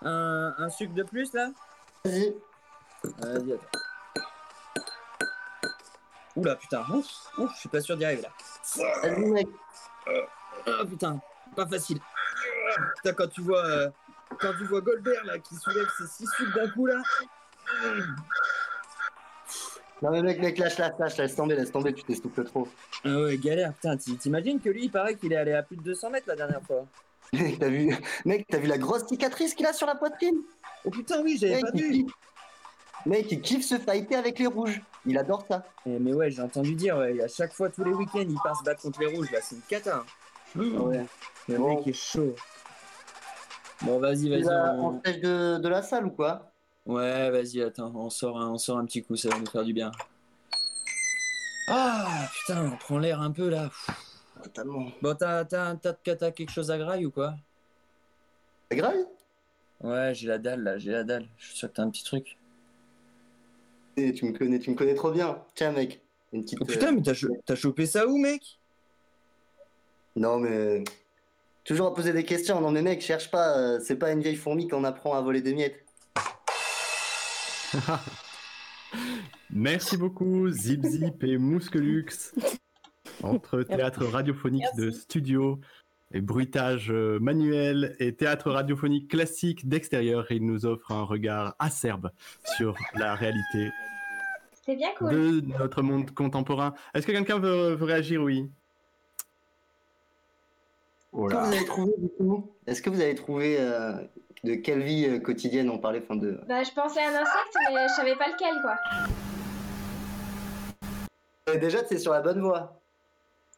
[0.03, 1.51] un, un sucre de plus, là?
[2.05, 2.35] Vas-y.
[3.03, 3.79] Vas-y, attends.
[6.37, 7.07] Oula, putain, ouf,
[7.39, 8.29] ouf, je suis pas sûr d'y arriver, là.
[9.03, 9.49] Vas-y, mec.
[10.67, 11.21] Ah, putain,
[11.55, 11.99] pas facile.
[12.97, 13.65] Putain, quand tu vois...
[13.65, 13.91] euh,
[14.41, 17.01] quand tu vois Goldberg là qui soulève ses six sucres d'un coup là.
[20.03, 22.69] Non mais mec, mec, lâche, lâche, lâche, laisse tomber, laisse tomber, tu t'essouffles trop.
[23.05, 25.77] Ah ouais, galère, putain, t'i- t'imagines que lui, il paraît qu'il est allé à plus
[25.77, 26.85] de 200 mètres la dernière fois.
[27.33, 30.37] Mec, t'as vu, mec, t'as vu la grosse cicatrice qu'il a sur la poitrine?
[30.85, 32.05] Oh putain, oui, j'avais pas vu.
[33.07, 34.83] Mec, il kiffe se fighter avec les rouges.
[35.07, 35.65] Il adore ça.
[35.87, 38.59] Eh, mais ouais, j'ai entendu dire, ouais, à chaque fois, tous les week-ends, il part
[38.59, 39.99] se battre contre les rouges, là, c'est une cata.
[39.99, 40.05] hein.
[40.57, 41.07] Ah ouais.
[41.49, 41.77] Le Bon.
[41.77, 42.35] mec est chaud.
[43.83, 44.43] Bon, vas-y, vas-y.
[44.43, 44.93] vas On...
[44.93, 46.51] de, de la salle ou quoi?
[46.85, 49.65] Ouais, vas-y, attends, on sort, un, on sort un petit coup, ça va nous faire
[49.65, 49.93] du bien.
[51.69, 53.71] Ah, putain, on prend l'air un peu là.
[54.43, 54.87] Totalement.
[55.03, 57.35] Bon, t'as t'as un tas de kata quelque chose à graille ou quoi?
[58.71, 58.95] C'est grave
[59.81, 61.27] Ouais, j'ai la dalle là, j'ai la dalle.
[61.39, 62.37] Je suis sûr que t'as un petit truc.
[63.97, 65.43] Tu me connais, tu me connais trop bien.
[65.55, 66.59] Tiens, mec, une petite.
[66.61, 68.59] Oh putain, euh, mais t'as cho- t'as chopé ça où, mec?
[70.17, 70.85] Non, mais.
[71.65, 72.61] Toujours à poser des questions.
[72.61, 73.57] Non, mais mec, cherche pas.
[73.59, 75.83] euh, C'est pas une vieille fourmi qu'on apprend à voler des miettes.
[79.51, 82.33] Merci beaucoup, Zip Zip et Mousquelux.
[83.23, 85.59] Entre théâtre radiophonique de studio
[86.13, 92.11] et bruitage euh, manuel et théâtre radiophonique classique d'extérieur, il nous offre un regard acerbe
[92.57, 93.71] sur la réalité
[94.65, 95.11] C'est bien cool.
[95.11, 96.75] de notre monde contemporain.
[96.95, 98.23] Est-ce que quelqu'un veut, veut réagir?
[98.23, 98.49] Oui.
[101.13, 101.45] Oh Est-ce que là.
[101.45, 102.51] vous avez trouvé, du coup?
[102.67, 103.93] Est-ce que vous avez trouvé euh,
[104.45, 106.03] de quelle vie euh, quotidienne on parlait?
[106.03, 106.39] Enfin, de...
[106.47, 108.77] Bah, je pensais à un insecte, mais je savais pas lequel, quoi.
[111.59, 112.81] Déjà, c'est sur la bonne voie.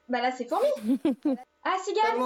[0.09, 1.01] Bah là, c'est fourmi.
[1.65, 2.19] ah, cigale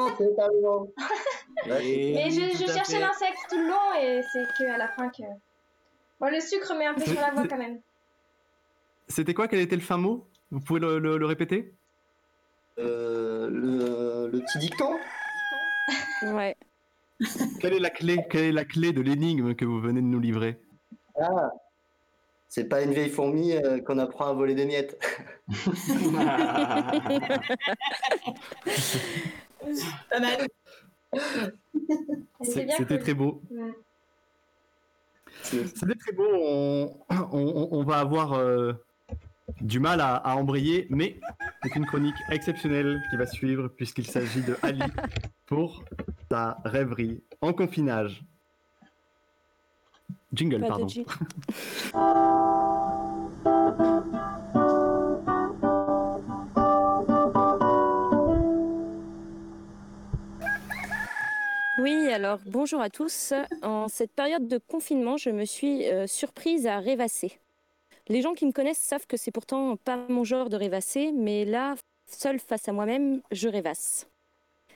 [1.82, 5.22] Et Mais je, cherchais l'insecte tout le long et c'est que à la fin que.
[6.20, 7.80] Bon, le sucre met un peu sur la voie quand même.
[9.08, 9.48] C'était quoi?
[9.48, 10.26] Quel était le fin mot?
[10.50, 11.74] Vous pouvez le, le- le répéter?
[12.78, 14.96] Euh, le, le petit dicton?
[16.22, 16.56] Ouais.
[17.60, 20.20] Quelle est la clé Quelle est la clé de l'énigme que vous venez de nous
[20.20, 20.58] livrer?
[21.20, 21.50] Ah
[22.54, 24.98] C'est pas une vieille fourmi euh, qu'on apprend à voler des miettes.
[30.10, 30.46] Pas mal.
[32.42, 33.40] C'était très beau.
[33.50, 33.72] Ouais.
[35.42, 36.26] C'était très beau.
[36.30, 38.74] On, on- on va avoir euh,
[39.62, 41.18] du mal à, à embrayer, mais
[41.62, 44.82] c'est une chronique exceptionnelle qui va suivre puisqu'il s'agit de Ali
[45.46, 45.84] pour
[46.28, 48.22] ta rêverie en confinage.
[50.32, 50.86] Jingle, Pas pardon.
[61.78, 63.34] Oui, alors bonjour à tous.
[63.62, 67.38] En cette période de confinement, je me suis euh, surprise à rêvasser.
[68.08, 71.44] Les gens qui me connaissent savent que c'est pourtant pas mon genre de rêvasser, mais
[71.44, 71.74] là,
[72.06, 74.06] seule face à moi-même, je rêvasse.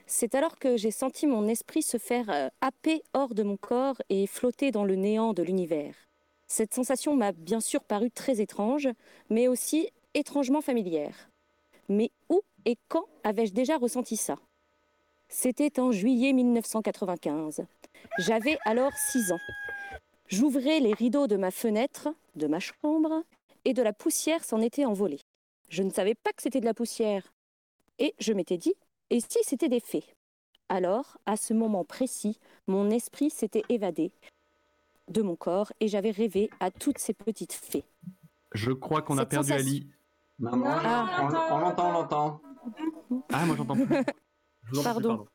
[0.06, 4.00] C'est alors que j'ai senti mon esprit se faire euh, happer hors de mon corps
[4.08, 5.94] et flotter dans le néant de l'univers.
[6.46, 8.88] Cette sensation m'a bien sûr paru très étrange,
[9.30, 11.28] mais aussi étrangement familière.
[11.88, 14.36] Mais où et quand avais-je déjà ressenti ça?
[15.28, 17.66] C'était en juillet 1995.
[18.18, 19.40] J'avais alors 6 ans.
[20.28, 23.24] J'ouvrais les rideaux de ma fenêtre, de ma chambre,
[23.64, 25.20] et de la poussière s'en était envolée.
[25.68, 27.32] Je ne savais pas que c'était de la poussière.
[27.98, 28.74] Et je m'étais dit,
[29.10, 30.04] et si c'était des fées
[30.68, 34.12] Alors, à ce moment précis, mon esprit s'était évadé
[35.08, 37.84] de mon corps et j'avais rêvé à toutes ces petites fées.
[38.52, 39.86] Je crois qu'on a perdu sensation- Ali.
[40.38, 41.28] Non, non, Ah.
[41.50, 42.40] on, on l'entend, on l'entend.
[43.32, 43.86] Ah, moi j'entends plus.
[44.72, 45.26] Je Pardon.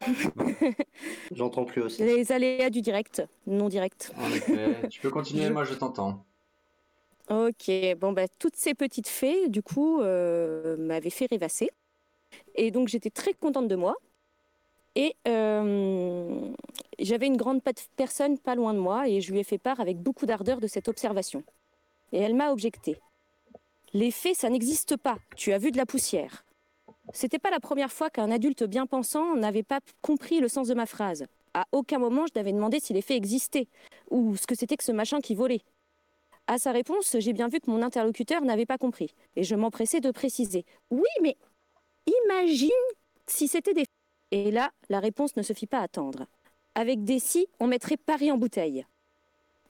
[1.32, 2.02] J'entends plus aussi.
[2.02, 4.12] Les aléas du direct, non direct.
[4.16, 4.88] En effet.
[4.88, 6.24] Tu peux continuer, moi je t'entends.
[7.30, 11.70] Ok, bon bah toutes ces petites fées, du coup, euh, m'avaient fait rêvasser.
[12.54, 13.96] Et donc j'étais très contente de moi.
[14.94, 16.50] Et euh,
[16.98, 17.60] j'avais une grande
[17.96, 20.66] personne pas loin de moi et je lui ai fait part avec beaucoup d'ardeur de
[20.66, 21.44] cette observation.
[22.12, 22.96] Et elle m'a objecté.
[23.92, 25.18] Les fées, ça n'existe pas.
[25.36, 26.44] Tu as vu de la poussière.
[27.12, 30.74] C'était pas la première fois qu'un adulte bien pensant n'avait pas compris le sens de
[30.74, 31.26] ma phrase.
[31.54, 33.68] À aucun moment je n'avais demandé si les fées existaient
[34.10, 35.62] ou ce que c'était que ce machin qui volait.
[36.50, 40.00] À sa réponse, j'ai bien vu que mon interlocuteur n'avait pas compris, et je m'empressais
[40.00, 40.64] de préciser.
[40.90, 41.36] Oui, mais
[42.24, 42.70] imagine
[43.26, 43.84] si c'était des...
[44.30, 46.26] Et là, la réponse ne se fit pas attendre.
[46.74, 48.86] Avec des si, on mettrait Paris en bouteille.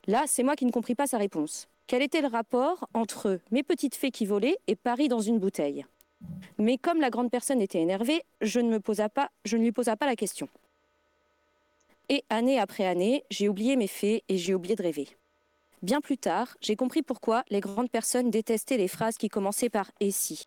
[0.06, 1.68] Là, c'est moi qui ne compris pas sa réponse.
[1.86, 5.86] Quel était le rapport entre mes petites fées qui volaient et Paris dans une bouteille?
[6.58, 9.72] Mais comme la grande personne était énervée, je ne, me posa pas, je ne lui
[9.72, 10.48] posa pas la question.
[12.08, 15.08] Et année après année, j'ai oublié mes fées et j'ai oublié de rêver.
[15.82, 19.90] Bien plus tard, j'ai compris pourquoi les grandes personnes détestaient les phrases qui commençaient par
[20.00, 20.44] et si.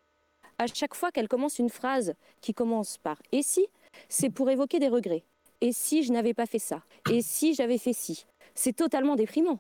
[0.61, 3.65] À chaque fois qu'elles commencent une phrase qui commence par et si,
[4.09, 5.23] c'est pour évoquer des regrets.
[5.59, 8.27] Et si je n'avais pas fait ça Et si j'avais fait ci?
[8.53, 9.57] C'est totalement déprimant.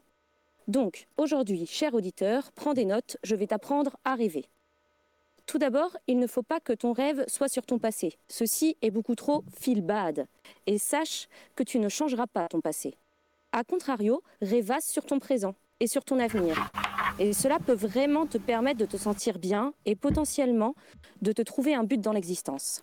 [0.67, 4.45] Donc, aujourd'hui, cher auditeur, prends des notes, je vais t'apprendre à rêver.
[5.47, 8.19] Tout d'abord, il ne faut pas que ton rêve soit sur ton passé.
[8.27, 10.27] Ceci est beaucoup trop feel bad.
[10.67, 12.93] Et sache que tu ne changeras pas ton passé.
[13.53, 16.69] A contrario, rêvasse sur ton présent et sur ton avenir.
[17.21, 20.73] Et cela peut vraiment te permettre de te sentir bien et potentiellement
[21.21, 22.81] de te trouver un but dans l'existence.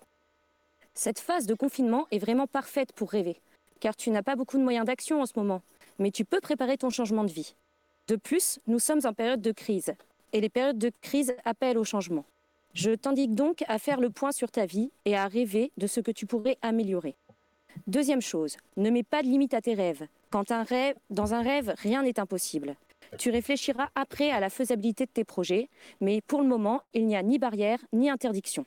[0.95, 3.41] Cette phase de confinement est vraiment parfaite pour rêver,
[3.81, 5.63] car tu n'as pas beaucoup de moyens d'action en ce moment,
[5.99, 7.57] mais tu peux préparer ton changement de vie.
[8.07, 9.93] De plus, nous sommes en période de crise,
[10.33, 12.25] et les périodes de crise appellent au changement.
[12.75, 15.99] Je t'indique donc à faire le point sur ta vie et à rêver de ce
[15.99, 17.17] que tu pourrais améliorer.
[17.89, 20.07] Deuxième chose, ne mets pas de limite à tes rêves.
[20.31, 20.53] Quand
[21.11, 22.77] dans un rêve, rien n'est impossible.
[23.17, 27.17] Tu réfléchiras après à la faisabilité de tes projets, mais pour le moment, il n'y
[27.17, 28.65] a ni barrière ni interdiction.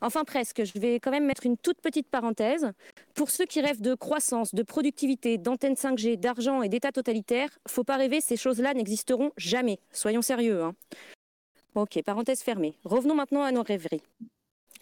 [0.00, 2.70] Enfin presque, je vais quand même mettre une toute petite parenthèse.
[3.14, 7.84] Pour ceux qui rêvent de croissance, de productivité, d'antenne 5G, d'argent et d'état totalitaire, faut
[7.84, 9.78] pas rêver, ces choses-là n'existeront jamais.
[9.90, 10.62] Soyons sérieux.
[10.62, 10.74] Hein.
[11.74, 12.74] Ok, parenthèse fermée.
[12.84, 14.02] Revenons maintenant à nos rêveries.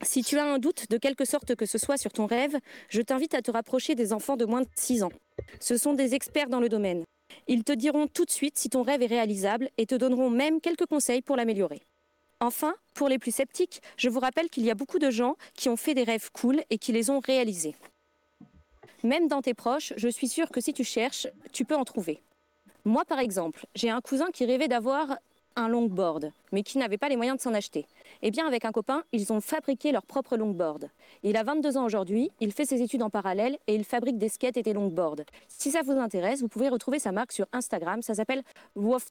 [0.02, 2.56] Si tu as un doute de quelque sorte que ce soit sur ton rêve,
[2.88, 5.12] je t'invite à te rapprocher des enfants de moins de 6 ans.
[5.60, 7.04] Ce sont des experts dans le domaine.
[7.48, 10.60] Ils te diront tout de suite si ton rêve est réalisable et te donneront même
[10.60, 11.82] quelques conseils pour l'améliorer.
[12.40, 15.68] Enfin, pour les plus sceptiques, je vous rappelle qu'il y a beaucoup de gens qui
[15.68, 17.74] ont fait des rêves cool et qui les ont réalisés.
[19.02, 22.22] Même dans tes proches, je suis sûre que si tu cherches, tu peux en trouver.
[22.84, 25.18] Moi, par exemple, j'ai un cousin qui rêvait d'avoir
[25.60, 27.86] un longboard, mais qui n'avait pas les moyens de s'en acheter.
[28.22, 30.88] Eh bien, avec un copain, ils ont fabriqué leur propre longboard.
[31.22, 34.28] Il a 22 ans aujourd'hui, il fait ses études en parallèle et il fabrique des
[34.28, 35.24] skates et des longboards.
[35.48, 38.42] Si ça vous intéresse, vous pouvez retrouver sa marque sur Instagram, ça s'appelle
[38.74, 39.06] Wof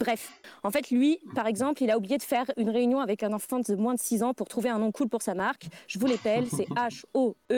[0.00, 3.32] Bref, en fait, lui, par exemple, il a oublié de faire une réunion avec un
[3.32, 5.68] enfant de moins de 6 ans pour trouver un nom cool pour sa marque.
[5.86, 7.54] Je vous l'appelle, c'est H-O-E-F-T-R-O-O-F.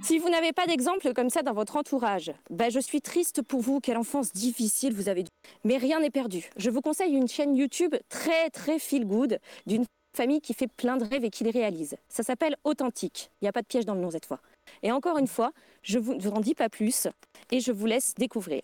[0.02, 3.62] Si vous n'avez pas d'exemple comme ça dans votre entourage, ben je suis triste pour
[3.62, 3.80] vous.
[3.80, 5.24] Quelle enfance difficile vous avez.
[5.64, 6.50] Mais rien n'est perdu.
[6.58, 10.98] Je vous conseille une chaîne YouTube très très feel good d'une famille qui fait plein
[10.98, 11.96] de rêves et qui les réalise.
[12.10, 13.30] Ça s'appelle Authentique.
[13.40, 14.40] Il n'y a pas de piège dans le nom cette fois.
[14.82, 15.52] Et encore une fois,
[15.84, 17.08] je ne vous en dis pas plus
[17.52, 18.62] et je vous laisse découvrir.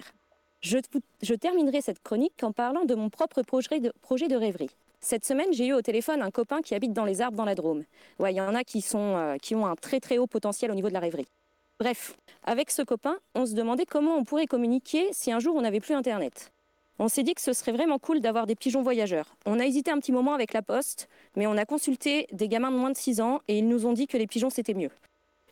[0.62, 0.80] Je,
[1.22, 4.72] je terminerai cette chronique en parlant de mon propre projet de, projet de rêverie.
[5.02, 7.56] Cette semaine, j'ai eu au téléphone un copain qui habite dans les arbres dans la
[7.56, 7.84] Drôme.
[8.20, 10.90] Il y en a qui, euh, qui ont un très très haut potentiel au niveau
[10.90, 11.28] de la rêverie.
[11.80, 15.62] Bref, avec ce copain, on se demandait comment on pourrait communiquer si un jour on
[15.62, 16.52] n'avait plus Internet.
[17.02, 19.38] On s'est dit que ce serait vraiment cool d'avoir des pigeons voyageurs.
[19.46, 21.08] On a hésité un petit moment avec la poste,
[21.38, 23.94] mais on a consulté des gamins de moins de 6 ans et ils nous ont
[23.94, 24.92] dit que les pigeons c'était mieux.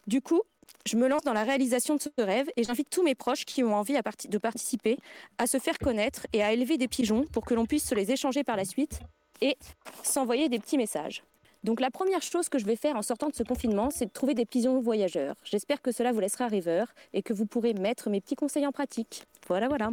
[0.07, 0.41] Du coup,
[0.85, 3.63] je me lance dans la réalisation de ce rêve et j'invite tous mes proches qui
[3.63, 4.97] ont envie de participer
[5.37, 8.11] à se faire connaître et à élever des pigeons pour que l'on puisse se les
[8.11, 8.99] échanger par la suite
[9.41, 9.57] et
[10.03, 11.23] s'envoyer des petits messages.
[11.63, 14.11] Donc la première chose que je vais faire en sortant de ce confinement, c'est de
[14.11, 15.35] trouver des pigeons voyageurs.
[15.43, 18.71] J'espère que cela vous laissera rêveur et que vous pourrez mettre mes petits conseils en
[18.71, 19.23] pratique.
[19.47, 19.89] Voilà, voilà.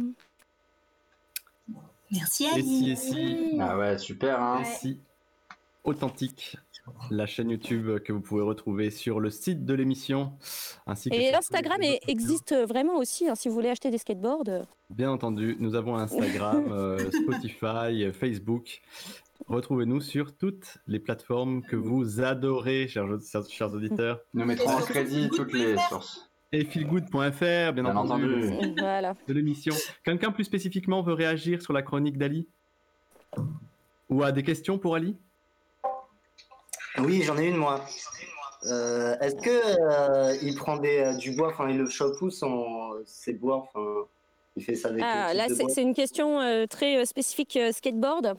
[2.11, 2.91] Merci Ali.
[2.91, 4.39] Et Ah ouais, super.
[4.39, 4.63] Hein.
[4.63, 4.99] Si
[5.83, 6.57] authentique,
[7.09, 10.33] la chaîne YouTube que vous pouvez retrouver sur le site de l'émission.
[10.85, 14.65] Ainsi que Et l'Instagram existe vraiment aussi, hein, si vous voulez acheter des skateboards.
[14.89, 18.81] Bien entendu, nous avons Instagram, euh, Spotify, Facebook.
[19.47, 23.07] Retrouvez-nous sur toutes les plateformes que vous adorez, chers,
[23.47, 24.19] chers auditeurs.
[24.33, 26.29] Nous mettrons en crédit toutes les sources.
[26.51, 29.75] Et feelgood.fr, bien, entendu, de l'émission.
[30.03, 32.47] Quelqu'un plus spécifiquement veut réagir sur la chronique d'Ali
[34.09, 35.15] Ou a des questions pour Ali
[36.97, 37.85] Oui, j'en ai une moi.
[38.65, 42.31] Euh, Est-ce que euh, il prend des, euh, du bois, enfin il le chope où
[42.31, 44.07] son, ses bois, enfin
[44.55, 48.35] il fait ça avec Ah, là c'est une question euh, très spécifique skateboard.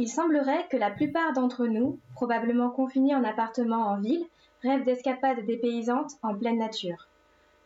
[0.00, 4.26] Il semblerait que la plupart d'entre nous, probablement confinés en appartement en ville,
[4.62, 7.06] rêvent d'escapades dépaysantes en pleine nature.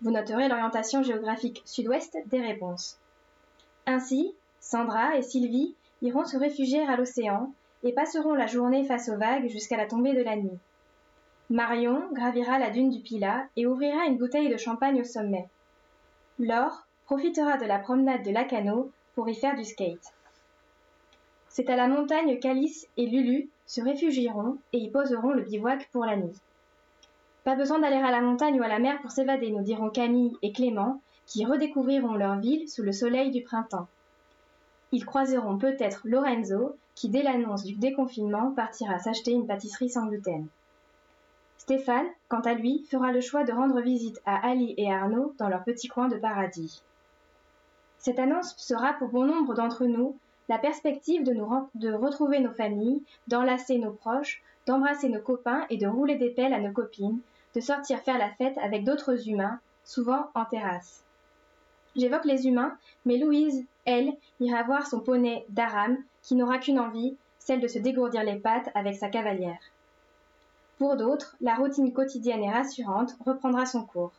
[0.02, 2.98] Vous noterez l'orientation géographique sud-ouest des réponses.
[3.86, 9.16] Ainsi, Sandra et Sylvie iront se réfugier à l'océan et passeront la journée face aux
[9.16, 10.58] vagues jusqu'à la tombée de la nuit.
[11.50, 15.48] Marion gravira la dune du Pilat et ouvrira une bouteille de champagne au sommet.
[16.38, 20.12] Laure profitera de la promenade de Lacano pour y faire du skate.
[21.48, 26.06] C'est à la montagne qu'Alice et Lulu se réfugieront et y poseront le bivouac pour
[26.06, 26.40] la nuit.
[27.44, 30.36] Pas besoin d'aller à la montagne ou à la mer pour s'évader, nous diront Camille
[30.42, 33.88] et Clément, qui redécouvriront leur ville sous le soleil du printemps.
[34.92, 40.46] Ils croiseront peut-être Lorenzo, qui dès l'annonce du déconfinement partira s'acheter une pâtisserie sans gluten.
[41.58, 45.48] Stéphane, quant à lui, fera le choix de rendre visite à Ali et Arnaud dans
[45.48, 46.82] leur petit coin de paradis.
[47.98, 50.16] Cette annonce sera pour bon nombre d'entre nous
[50.48, 51.34] la perspective de,
[51.76, 56.52] de retrouver nos familles, d'enlacer nos proches, d'embrasser nos copains et de rouler des pelles
[56.52, 57.20] à nos copines,
[57.54, 61.04] de sortir faire la fête avec d'autres humains, souvent en terrasse.
[61.96, 67.16] J'évoque les humains, mais Louise, elle, ira voir son poney d'Aram, qui n'aura qu'une envie,
[67.38, 69.60] celle de se dégourdir les pattes avec sa cavalière.
[70.78, 74.12] Pour d'autres, la routine quotidienne et rassurante reprendra son cours.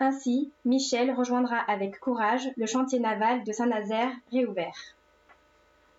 [0.00, 4.94] Ainsi, Michel rejoindra avec courage le chantier naval de Saint-Nazaire réouvert.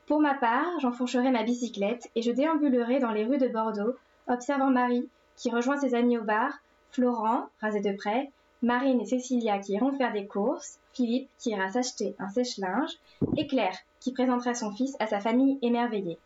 [0.07, 3.95] Pour ma part, j'enfourcherai ma bicyclette et je déambulerai dans les rues de Bordeaux,
[4.27, 6.51] observant Marie, qui rejoint ses amis au bar,
[6.91, 8.29] Florent, rasé de près,
[8.61, 12.91] Marine et Cécilia qui iront faire des courses, Philippe qui ira s'acheter un sèche-linge,
[13.37, 16.19] et Claire qui présentera son fils à sa famille émerveillée.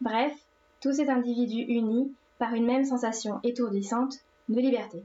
[0.00, 0.32] Bref,
[0.80, 4.16] tous ces individus unis par une même sensation étourdissante
[4.48, 5.02] de liberté.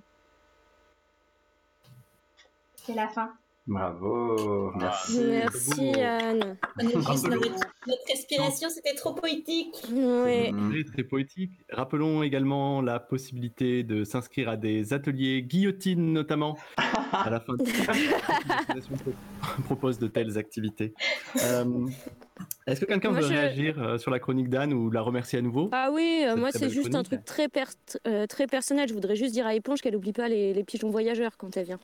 [2.76, 3.34] C'est la fin.
[3.70, 5.22] Bravo, merci.
[5.30, 6.58] Merci Anne.
[6.82, 9.76] Notre respiration, c'était trop poétique.
[9.94, 10.52] Ouais.
[10.72, 11.52] Très, très poétique.
[11.72, 16.58] Rappelons également la possibilité de s'inscrire à des ateliers guillotine notamment
[17.14, 17.64] à la fin de
[19.66, 20.94] propose de telles activités.
[21.44, 21.86] Euh,
[22.66, 25.42] Est-ce que quelqu'un veut je- réagir euh, sur la chronique d'Anne ou la remercier à
[25.44, 25.70] nouveau?
[25.74, 27.64] Ah oui, euh, moi c'est juste un truc très, per-
[28.08, 28.90] euh, très personnel.
[28.90, 31.66] Je voudrais juste dire à Éponge qu'elle oublie pas les, les pigeons voyageurs quand elle
[31.66, 31.80] vient.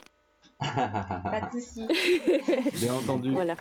[0.60, 1.88] Pas de soucis.
[2.82, 3.32] Bien entendu.
[3.32, 3.56] Voilà.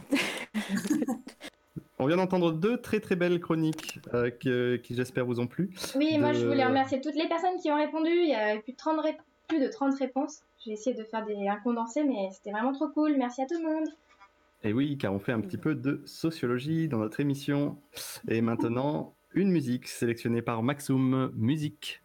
[1.98, 5.70] On vient d'entendre deux très très belles chroniques euh, que- qui j'espère vous ont plu.
[5.96, 8.10] Oui, moi je voulais remercier toutes les personnes qui ont répondu.
[8.10, 9.16] Il y a eu plus de 30, ré-
[9.48, 10.40] plus de 30 réponses.
[10.64, 13.16] J'ai essayé de faire des un condensé, mais c'était vraiment trop cool.
[13.16, 13.88] Merci à tout le monde.
[14.64, 17.76] Et oui, car on fait un petit peu de sociologie dans notre émission.
[18.28, 22.00] Et maintenant, une musique sélectionnée par Maxoum Musique.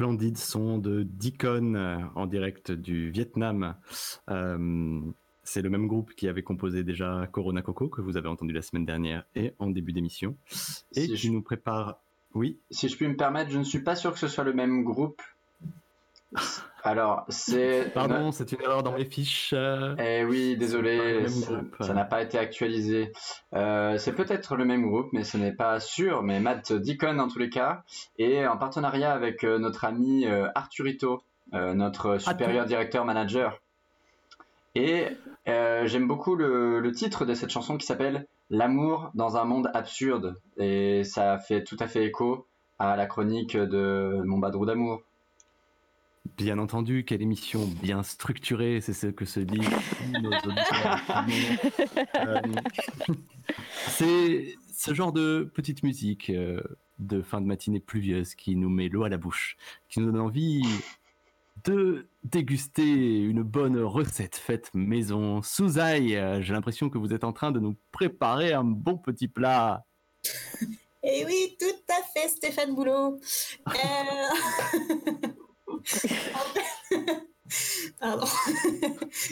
[0.00, 3.74] Splendide son de Deacon euh, en direct du Vietnam.
[4.30, 4.98] Euh,
[5.44, 8.62] c'est le même groupe qui avait composé déjà Corona Coco que vous avez entendu la
[8.62, 10.36] semaine dernière et en début d'émission
[10.94, 11.98] et Si qui je- nous prépare.
[12.32, 12.58] Oui.
[12.70, 14.84] Si je puis me permettre, je ne suis pas sûr que ce soit le même
[14.84, 15.20] groupe.
[16.82, 17.92] Alors, c'est.
[17.92, 19.52] Pardon, c'est une erreur dans mes fiches.
[19.54, 21.26] euh, Eh oui, désolé,
[21.80, 23.12] ça- n'a pas été actualisé.
[23.54, 26.22] Euh, c'est peut-être le même groupe, mais ce n'est pas sûr.
[26.22, 27.82] Mais Matt Deacon en tous les cas,
[28.18, 31.22] et en partenariat avec euh, notre ami Arturito,
[31.52, 33.58] notre supérieur directeur manager.
[34.76, 35.08] Et
[35.48, 39.70] euh, j'aime beaucoup le, le titre de cette chanson qui s'appelle L'amour dans un monde
[39.74, 40.36] absurde.
[40.58, 42.46] Et ça fait tout à fait écho
[42.78, 45.02] à la chronique de Mon Badrou d'amour.
[46.36, 49.68] Bien entendu, quelle émission bien structurée, c'est ce que se disent
[50.22, 51.24] nos auditeurs.
[52.16, 52.40] Euh,
[53.88, 56.60] c'est ce genre de petite musique euh,
[56.98, 59.56] de fin de matinée pluvieuse qui nous met l'eau à la bouche,
[59.88, 60.62] qui nous donne envie
[61.64, 66.16] de déguster une bonne recette faite maison sous ail.
[66.16, 69.84] Euh, J'ai l'impression que vous êtes en train de nous préparer un bon petit plat.
[71.02, 73.18] Et oui, tout à fait, Stéphane Boulot
[78.00, 78.26] Pardon.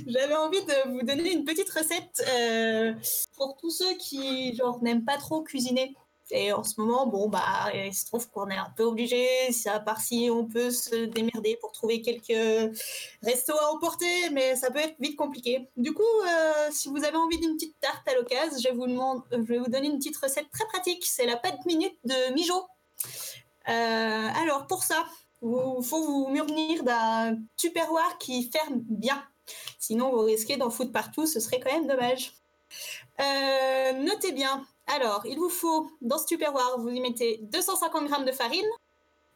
[0.07, 2.95] J'avais envie de vous donner une petite recette euh,
[3.37, 5.95] pour tous ceux qui genre n'aiment pas trop cuisiner.
[6.31, 9.27] Et en ce moment, bon bah, il se trouve qu'on est un peu obligé.
[9.67, 12.77] À part si on peut se démerder pour trouver quelques
[13.23, 15.69] restos à emporter, mais ça peut être vite compliqué.
[15.77, 19.23] Du coup, euh, si vous avez envie d'une petite tarte à l'occasion, je vous demande,
[19.33, 21.05] je vais vous donner une petite recette très pratique.
[21.07, 22.67] C'est la pâte minute de Mijo.
[23.69, 25.05] Euh, alors pour ça,
[25.43, 29.23] il faut vous murnir d'un tupperware qui ferme bien.
[29.89, 32.35] Sinon, vous risquez d'en foutre partout, ce serait quand même dommage.
[33.23, 34.67] Euh, notez bien.
[34.87, 38.67] Alors, il vous faut, dans ce tupperware, vous y mettez 250 g de farine,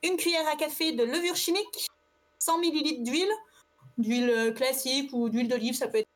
[0.03, 1.89] une cuillère à café de levure chimique,
[2.39, 3.33] 100 ml d'huile,
[3.97, 6.11] d'huile classique ou d'huile d'olive, ça peut être,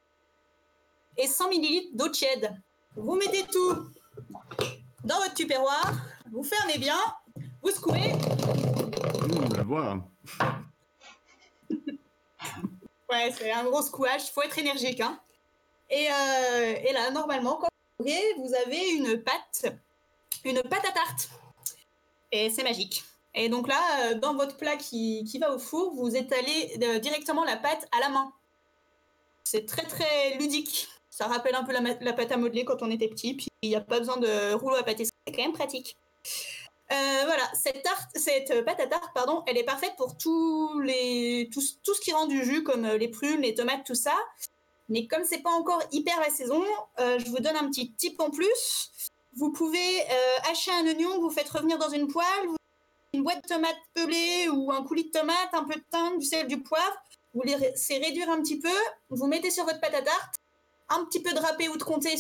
[1.16, 2.55] et 100 ml d'eau tiède.
[2.95, 3.74] Vous mettez tout
[5.03, 5.95] dans votre tupperware,
[6.30, 6.99] vous fermez bien,
[7.62, 8.12] vous secouez,
[9.22, 9.99] Mmh, la voix.
[13.11, 15.00] Ouais, c'est un gros squash, faut être énergique.
[15.00, 15.20] Hein.
[15.90, 19.66] Et, euh, et là, normalement, quand vous ouvrez, vous avez une pâte,
[20.44, 21.30] une pâte à tarte.
[22.32, 23.04] Et c'est magique.
[23.34, 26.98] Et donc là, euh, dans votre plat qui, qui va au four, vous étalez euh,
[26.98, 28.32] directement la pâte à la main.
[29.44, 30.88] C'est très très ludique.
[31.11, 33.34] Ça rappelle un peu la, la pâte à modeler quand on était petit.
[33.34, 35.14] Puis il n'y a pas besoin de rouleau à pâtisserie.
[35.26, 35.96] C'est quand même pratique.
[36.93, 40.70] Euh, voilà, cette tarte, cette pâte à tarte, pardon, elle est parfaite pour tout,
[41.51, 44.14] tout ce qui rend du jus, comme euh, les prunes, les tomates, tout ça.
[44.89, 46.62] Mais comme c'est pas encore hyper la saison,
[47.01, 48.93] euh, je vous donne un petit tip en plus.
[49.34, 52.47] Vous pouvez euh, hacher un oignon, vous faites revenir dans une poêle,
[53.12, 56.24] une boîte de tomates pelées ou un coulis de tomates, un peu de thym, du
[56.24, 56.97] sel, du poivre.
[57.34, 58.76] Vous les laissez réduire un petit peu,
[59.11, 60.37] vous mettez sur votre pâte à tarte,
[60.89, 62.14] un petit peu de râpé ou de comté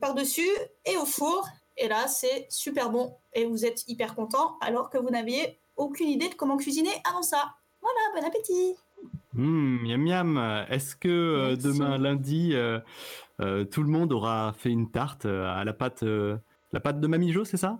[0.00, 0.50] par-dessus
[0.84, 1.46] et au four.
[1.78, 6.08] Et là, c'est super bon et vous êtes hyper content alors que vous n'aviez aucune
[6.08, 7.54] idée de comment cuisiner avant ça.
[7.80, 8.74] Voilà, bon appétit
[9.34, 10.64] Mmh, miam miam.
[10.70, 12.80] Est-ce que euh, demain lundi, euh,
[13.40, 16.36] euh, tout le monde aura fait une tarte à la pâte, euh,
[16.72, 17.78] la pâte de Mamie Jo, c'est ça?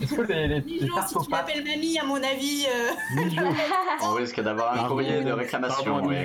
[0.00, 2.22] Est-ce que les, les, les Mijo, tartes si aux tu pâtes, m'appelles mamie, à mon
[2.22, 2.90] avis, euh.
[4.02, 6.02] On risque d'avoir un courrier de réclamation.
[6.04, 6.24] ouais.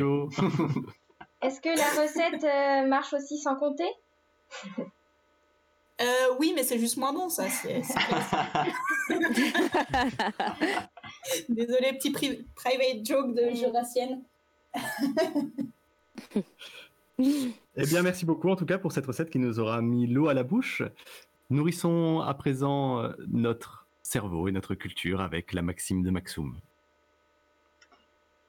[1.41, 3.89] Est-ce que la recette euh, marche aussi sans compter?
[6.01, 6.05] euh,
[6.39, 7.47] oui, mais c'est juste moins bon, ça.
[7.49, 7.81] c'est-.
[11.49, 14.21] Désolé, petit pri- private joke de jurassienne.
[17.19, 20.27] Eh bien, merci beaucoup en tout cas pour cette recette qui nous aura mis l'eau
[20.27, 20.83] à la bouche.
[21.49, 26.55] Nourrissons à présent euh, notre cerveau et notre culture avec la maxime de Maxoum.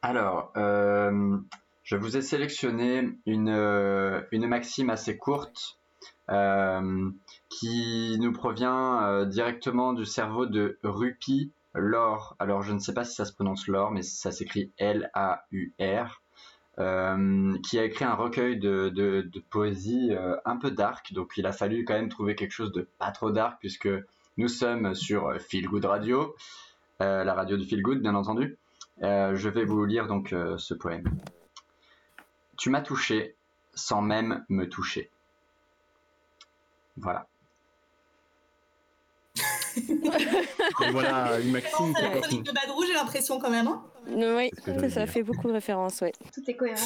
[0.03, 1.37] Alors, euh,
[1.83, 3.49] je vous ai sélectionné une,
[4.31, 5.79] une maxime assez courte
[6.31, 7.11] euh,
[7.49, 12.37] qui nous provient euh, directement du cerveau de Rupi Lor.
[12.39, 16.23] Alors, je ne sais pas si ça se prononce Lor, mais ça s'écrit L-A-U-R.
[16.79, 21.53] euh, qui a écrit un recueil de, poésie euh, un peu dark, donc il a
[21.53, 23.89] fallu quand même trouver quelque chose de pas trop dark puisque
[24.37, 26.37] nous sommes sur Feel Good Radio,
[27.01, 28.59] la radio du Feel Good bien entendu.
[29.01, 31.05] Je vais vous lire donc ce poème.
[32.59, 33.37] Tu m'as touché
[33.75, 35.11] sans même me toucher.
[36.99, 37.27] Voilà.
[39.77, 43.67] Et voilà une maxime C'est la qui chronique de Badrou, j'ai l'impression quand même.
[43.69, 43.83] hein.
[44.09, 44.51] Oui,
[44.91, 46.13] ça fait beaucoup de références, ouais.
[46.33, 46.81] Tout est cohérent.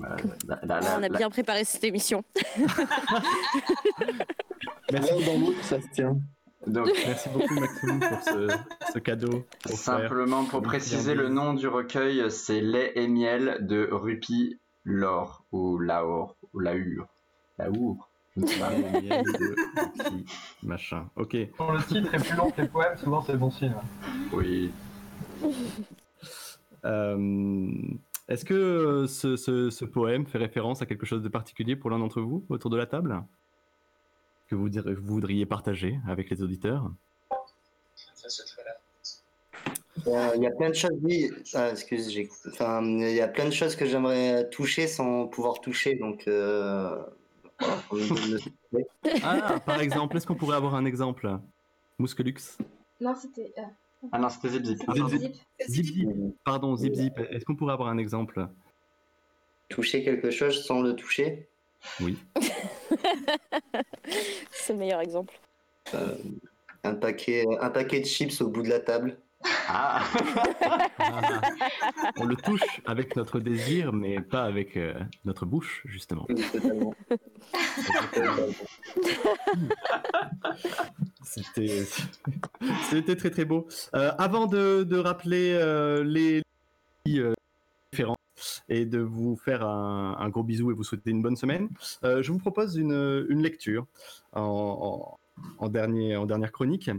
[0.00, 0.16] La-
[0.62, 2.22] la- la- On a la- bien préparé cette émission.
[4.90, 6.16] L'un dans l'autre, ça se tient.
[6.66, 8.48] Donc, Merci beaucoup Maxime pour ce,
[8.92, 9.44] ce cadeau.
[9.66, 9.78] offert.
[9.78, 15.78] simplement pour préciser le nom du recueil, c'est Lait et miel de Rupi Laure, ou
[15.78, 17.06] Laure, ou Laure.
[17.58, 18.07] Laure.
[18.38, 20.24] De
[20.62, 21.08] Machin.
[21.16, 21.36] Ok.
[21.56, 23.74] Quand le titre est plus long que les poèmes, souvent c'est bon signe.
[24.32, 24.70] Oui.
[26.84, 27.72] Euh,
[28.28, 31.98] Est-ce que ce, ce- ce poème fait référence à quelque chose de particulier pour l'un
[31.98, 33.22] d'entre vous autour de la table
[34.48, 36.90] que vous, vous voudriez partager avec les auditeurs?
[40.06, 40.98] Euh, Il y a plein de choses.
[41.02, 42.50] Oui, ah, excuse, j'ai coupé.
[42.52, 45.96] Enfin, il y a plein de choses que j'aimerais toucher sans pouvoir toucher.
[45.96, 46.96] Donc, euh,
[49.22, 51.38] Ah, par exemple, est-ce qu'on pourrait avoir un exemple?
[51.98, 52.34] Mousquelux?
[53.00, 53.52] Non, c'était.
[53.58, 53.62] euh,
[54.12, 54.64] Ah non, c'était Zip.
[54.64, 55.34] Zip.
[55.68, 56.08] Zip Zip.
[56.44, 57.18] Pardon, Zip Zip.
[57.30, 58.46] Est-ce qu'on pourrait avoir un exemple?
[59.68, 61.48] Toucher quelque chose sans le toucher?
[62.00, 62.16] Oui.
[64.50, 65.38] C'est le meilleur exemple.
[65.94, 66.14] Euh,
[66.84, 69.18] un paquet, un paquet de chips au bout de la table.
[69.68, 70.02] Ah
[72.16, 76.26] on le touche avec notre désir, mais pas avec euh, notre bouche, justement.
[81.24, 81.84] C'était,
[82.90, 83.66] c'était très très beau.
[83.94, 86.42] Euh, avant de, de rappeler euh, les
[87.04, 88.16] différences
[88.68, 91.68] et de vous faire un, un gros bisou et vous souhaiter une bonne semaine,
[92.04, 93.86] euh, je vous propose une, une lecture
[94.32, 95.18] en, en-
[95.58, 96.90] en dernier, en dernière chronique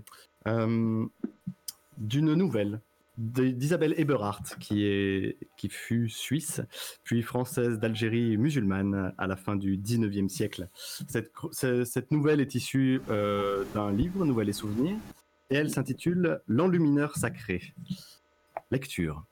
[0.47, 1.05] euh,
[1.99, 2.81] d'une nouvelle
[3.19, 6.61] d'Isabelle Eberhardt, qui, est, qui fut suisse,
[7.03, 10.69] puis française d'Algérie musulmane à la fin du 19e siècle.
[11.07, 14.95] Cette nouvelle est issue euh, d'un livre, Nouvelles et Souvenirs,
[15.49, 17.73] et elle s'intitule L'enlumineur sacré.
[18.71, 19.25] Lecture.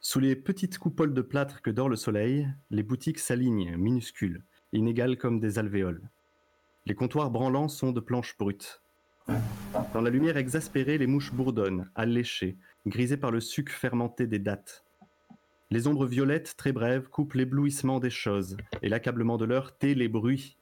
[0.00, 5.18] Sous les petites coupoles de plâtre que dort le soleil, les boutiques s'alignent, minuscules, inégales
[5.18, 6.00] comme des alvéoles.
[6.86, 8.80] Les comptoirs branlants sont de planches brutes.
[9.94, 14.84] Dans la lumière exaspérée, les mouches bourdonnent, alléchées, grisées par le suc fermenté des dattes.
[15.70, 20.08] Les ombres violettes, très brèves, coupent l'éblouissement des choses, et l'accablement de l'heure tait les
[20.08, 20.58] bruits.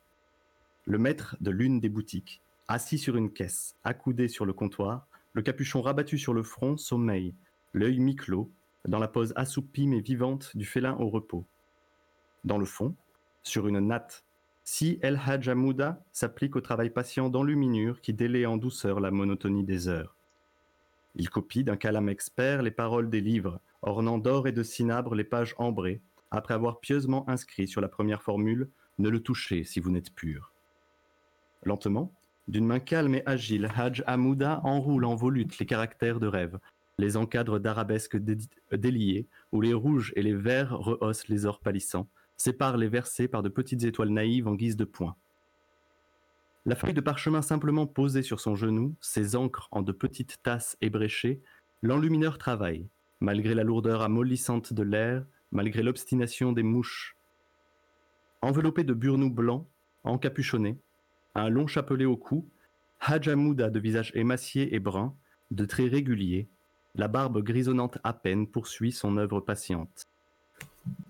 [0.84, 5.42] Le maître de l'une des boutiques, assis sur une caisse, accoudé sur le comptoir, le
[5.42, 7.34] capuchon rabattu sur le front, sommeille,
[7.72, 8.50] l'œil mi-clos,
[8.86, 11.44] dans la pose assoupie mais vivante du félin au repos.
[12.44, 12.94] Dans le fond,
[13.42, 14.24] sur une natte,
[14.68, 19.62] si El Hajj Hamouda s'applique au travail patient d'enluminure qui délaie en douceur la monotonie
[19.62, 20.16] des heures.
[21.14, 25.22] Il copie d'un calame expert les paroles des livres, ornant d'or et de cinabre les
[25.22, 26.02] pages ambrées,
[26.32, 30.52] après avoir pieusement inscrit sur la première formule Ne le touchez si vous n'êtes pur.
[31.62, 32.12] Lentement,
[32.48, 36.58] d'une main calme et agile, Hajj Hamouda enroule en volute les caractères de rêve,
[36.98, 38.18] les encadres d'arabesques
[38.72, 43.42] déliées, où les rouges et les verts rehaussent les ors pâlissants, séparent les versets par
[43.42, 45.16] de petites étoiles naïves en guise de points.
[46.64, 50.76] La feuille de parchemin simplement posée sur son genou, ses encres en de petites tasses
[50.80, 51.40] ébréchées,
[51.82, 52.88] l'enlumineur travaille,
[53.20, 57.16] malgré la lourdeur amollissante de l'air, malgré l'obstination des mouches.
[58.42, 59.66] Enveloppé de burnous blancs,
[60.02, 60.78] encapuchonné,
[61.34, 62.48] un long chapelet au cou,
[63.00, 65.14] Hajamouda de visage émacié et brun,
[65.50, 66.48] de traits réguliers,
[66.94, 70.08] la barbe grisonnante à peine poursuit son œuvre patiente.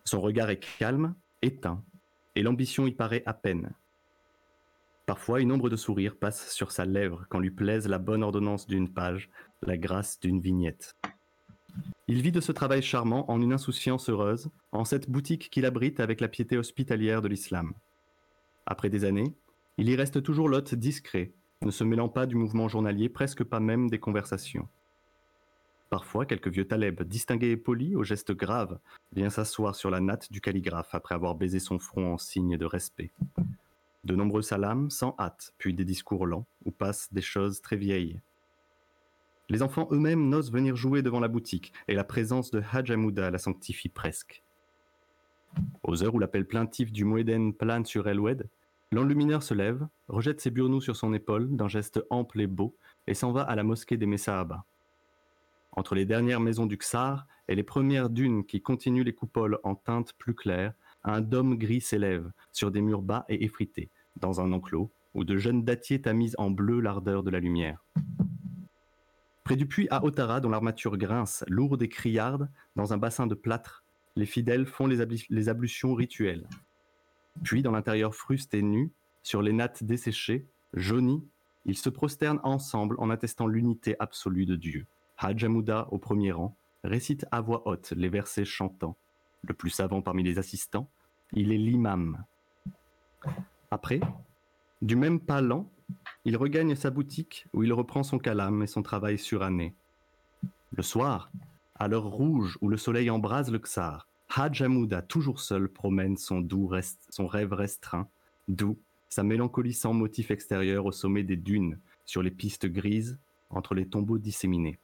[0.05, 1.83] Son regard est calme, éteint,
[2.35, 3.73] et l'ambition y paraît à peine.
[5.07, 8.67] Parfois, une ombre de sourire passe sur sa lèvre quand lui plaise la bonne ordonnance
[8.67, 9.31] d'une page,
[9.63, 10.97] la grâce d'une vignette.
[12.09, 16.01] Il vit de ce travail charmant en une insouciance heureuse, en cette boutique qu'il abrite
[16.01, 17.75] avec la piété hospitalière de l'islam.
[18.67, 19.35] Après des années,
[19.79, 23.61] il y reste toujours l'hôte discret, ne se mêlant pas du mouvement journalier, presque pas
[23.61, 24.69] même des conversations.
[25.89, 28.79] Parfois, quelques vieux taleb, distingués et polis, aux gestes graves,
[29.13, 32.65] vient s'asseoir sur la natte du calligraphe après avoir baisé son front en signe de
[32.65, 33.13] respect.
[34.05, 38.21] De nombreux salams sans hâte, puis des discours lents, où passent des choses très vieilles.
[39.49, 43.39] Les enfants eux-mêmes n'osent venir jouer devant la boutique, et la présence de Hajamouda la
[43.39, 44.43] sanctifie presque.
[45.85, 48.49] Aux heures où l'appel plaintif du Moeden plane sur Elwed,
[48.91, 52.77] l'enlumineur se lève, rejette ses burnous sur son épaule d'un geste ample et beau,
[53.07, 54.65] et s'en va à la mosquée des Messahabas.
[55.77, 59.75] Entre les dernières maisons du Ksar et les premières dunes qui continuent les coupoles en
[59.75, 60.73] teinte plus claire,
[61.05, 65.37] un dôme gris s'élève sur des murs bas et effrités, dans un enclos où de
[65.37, 67.85] jeunes dattiers tamisent en bleu l'ardeur de la lumière.
[69.45, 73.35] Près du puits à Otara, dont l'armature grince, lourde et criarde, dans un bassin de
[73.35, 73.85] plâtre,
[74.17, 76.49] les fidèles font les ablutions rituelles.
[77.45, 78.91] Puis, dans l'intérieur fruste et nu,
[79.23, 81.25] sur les nattes desséchées, jaunies,
[81.65, 84.87] ils se prosternent ensemble en attestant l'unité absolue de Dieu.
[85.19, 88.97] Hajamouda, au premier rang, récite à voix haute les versets chantants.
[89.43, 90.89] Le plus savant parmi les assistants,
[91.33, 92.25] il est l'imam.
[93.71, 94.01] Après,
[94.83, 95.71] du même pas lent,
[96.25, 99.75] il regagne sa boutique où il reprend son calame et son travail suranné.
[100.73, 101.31] Le soir,
[101.77, 106.41] à l'heure rouge où le soleil embrase le Xar, Hajj Hamouda, toujours seul, promène son,
[106.41, 106.71] doux
[107.11, 108.09] son rêve restreint,
[108.49, 113.19] doux, sa mélancolie sans motif extérieur au sommet des dunes, sur les pistes grises,
[113.51, 114.79] entre les tombeaux disséminés.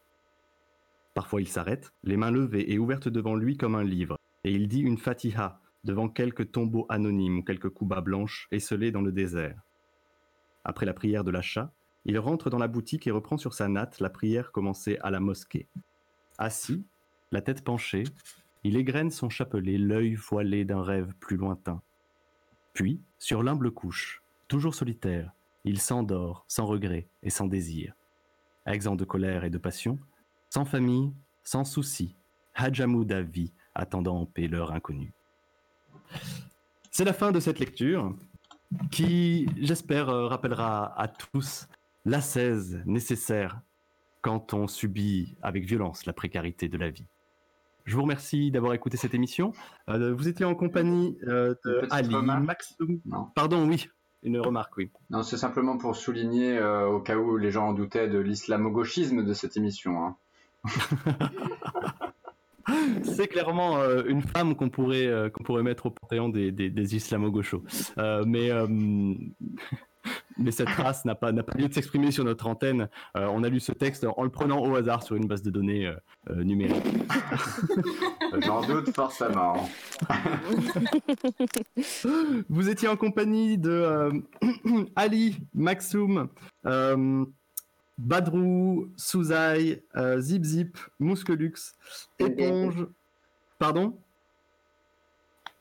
[1.14, 4.68] Parfois il s'arrête, les mains levées et ouvertes devant lui comme un livre, et il
[4.68, 9.60] dit une fatiha devant quelques tombeaux anonymes ou quelques koubas blanches esselées dans le désert.
[10.64, 11.72] Après la prière de l'achat,
[12.04, 15.20] il rentre dans la boutique et reprend sur sa natte la prière commencée à la
[15.20, 15.68] mosquée.
[16.38, 16.84] Assis,
[17.30, 18.04] la tête penchée,
[18.64, 21.82] il égrène son chapelet, l'œil voilé d'un rêve plus lointain.
[22.74, 25.32] Puis, sur l'humble couche, toujours solitaire,
[25.64, 27.94] il s'endort sans regret et sans désir.
[28.66, 29.98] Exempt de colère et de passion,
[30.52, 32.14] sans famille, sans souci,
[32.56, 35.14] Hajamouda vit, attendant en paix l'heure inconnue.
[36.90, 38.14] C'est la fin de cette lecture
[38.90, 41.68] qui, j'espère, euh, rappellera à tous
[42.04, 43.62] l'ascèse nécessaire
[44.20, 47.06] quand on subit avec violence la précarité de la vie.
[47.86, 49.52] Je vous remercie d'avoir écouté cette émission.
[49.88, 53.00] Euh, vous étiez en compagnie euh, de Ali, Maxoum.
[53.34, 53.88] Pardon, oui,
[54.22, 54.90] une remarque, oui.
[55.08, 59.24] Non, c'est simplement pour souligner, euh, au cas où les gens en doutaient, de l'islamo-gauchisme
[59.24, 60.04] de cette émission.
[60.04, 60.16] hein.
[63.02, 66.70] C'est clairement euh, une femme qu'on pourrait, euh, qu'on pourrait mettre au panthéon des, des,
[66.70, 67.62] des islamo-gauchos.
[67.98, 68.50] Euh, mais,
[70.38, 72.88] mais cette race n'a pas, n'a pas lieu de s'exprimer sur notre antenne.
[73.14, 75.92] On a lu ce texte en le prenant au hasard sur une base de données
[76.30, 76.82] numérique.
[78.44, 79.68] J'en doute forcément.
[82.48, 84.10] Vous étiez en compagnie de
[84.96, 86.28] Ali, Maxoum,
[88.02, 91.54] Badrou, Souzaï, euh, Zip Zip, Mousquelux,
[92.18, 92.86] Éponge.
[93.58, 93.96] Pardon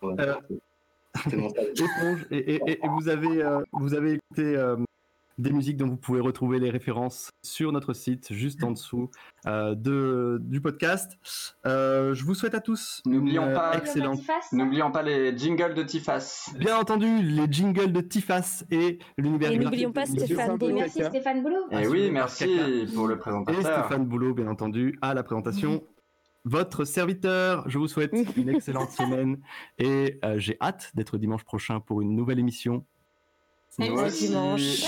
[0.03, 0.35] Euh,
[1.27, 2.25] Éponge.
[2.31, 4.75] Et, et- et- et vous avez, euh, vous avez écouté euh,
[5.37, 9.09] des musiques dont vous pouvez retrouver les références sur notre site, juste en dessous
[9.47, 11.17] euh, de, du podcast.
[11.65, 14.19] Euh, je vous souhaite à tous N'oublions une, euh, pas- excellente
[14.51, 16.51] N'oublions pas les jingles de Tifas.
[16.59, 20.75] Bien entendu, les jingles de Tifas et l'univers Et n'oublions pas Stéphane Boulot.
[20.75, 21.03] Merci.
[21.03, 21.69] Stéphane Boulot.
[21.71, 23.61] Et oui, merci pour le Et présentateur.
[23.61, 25.83] Stéphane Boulot, bien entendu, à la présentation.
[26.43, 29.39] Votre serviteur, je vous souhaite une excellente semaine
[29.77, 32.83] et euh, j'ai hâte d'être dimanche prochain pour une nouvelle émission.
[33.79, 34.27] Aussi.
[34.27, 34.85] dimanche.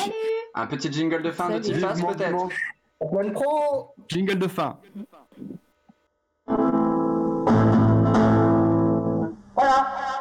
[0.56, 2.50] Un petit jingle de fin de Vivement peut-être.
[3.12, 4.80] Bonne pro Jingle de fin.
[9.56, 10.13] Voilà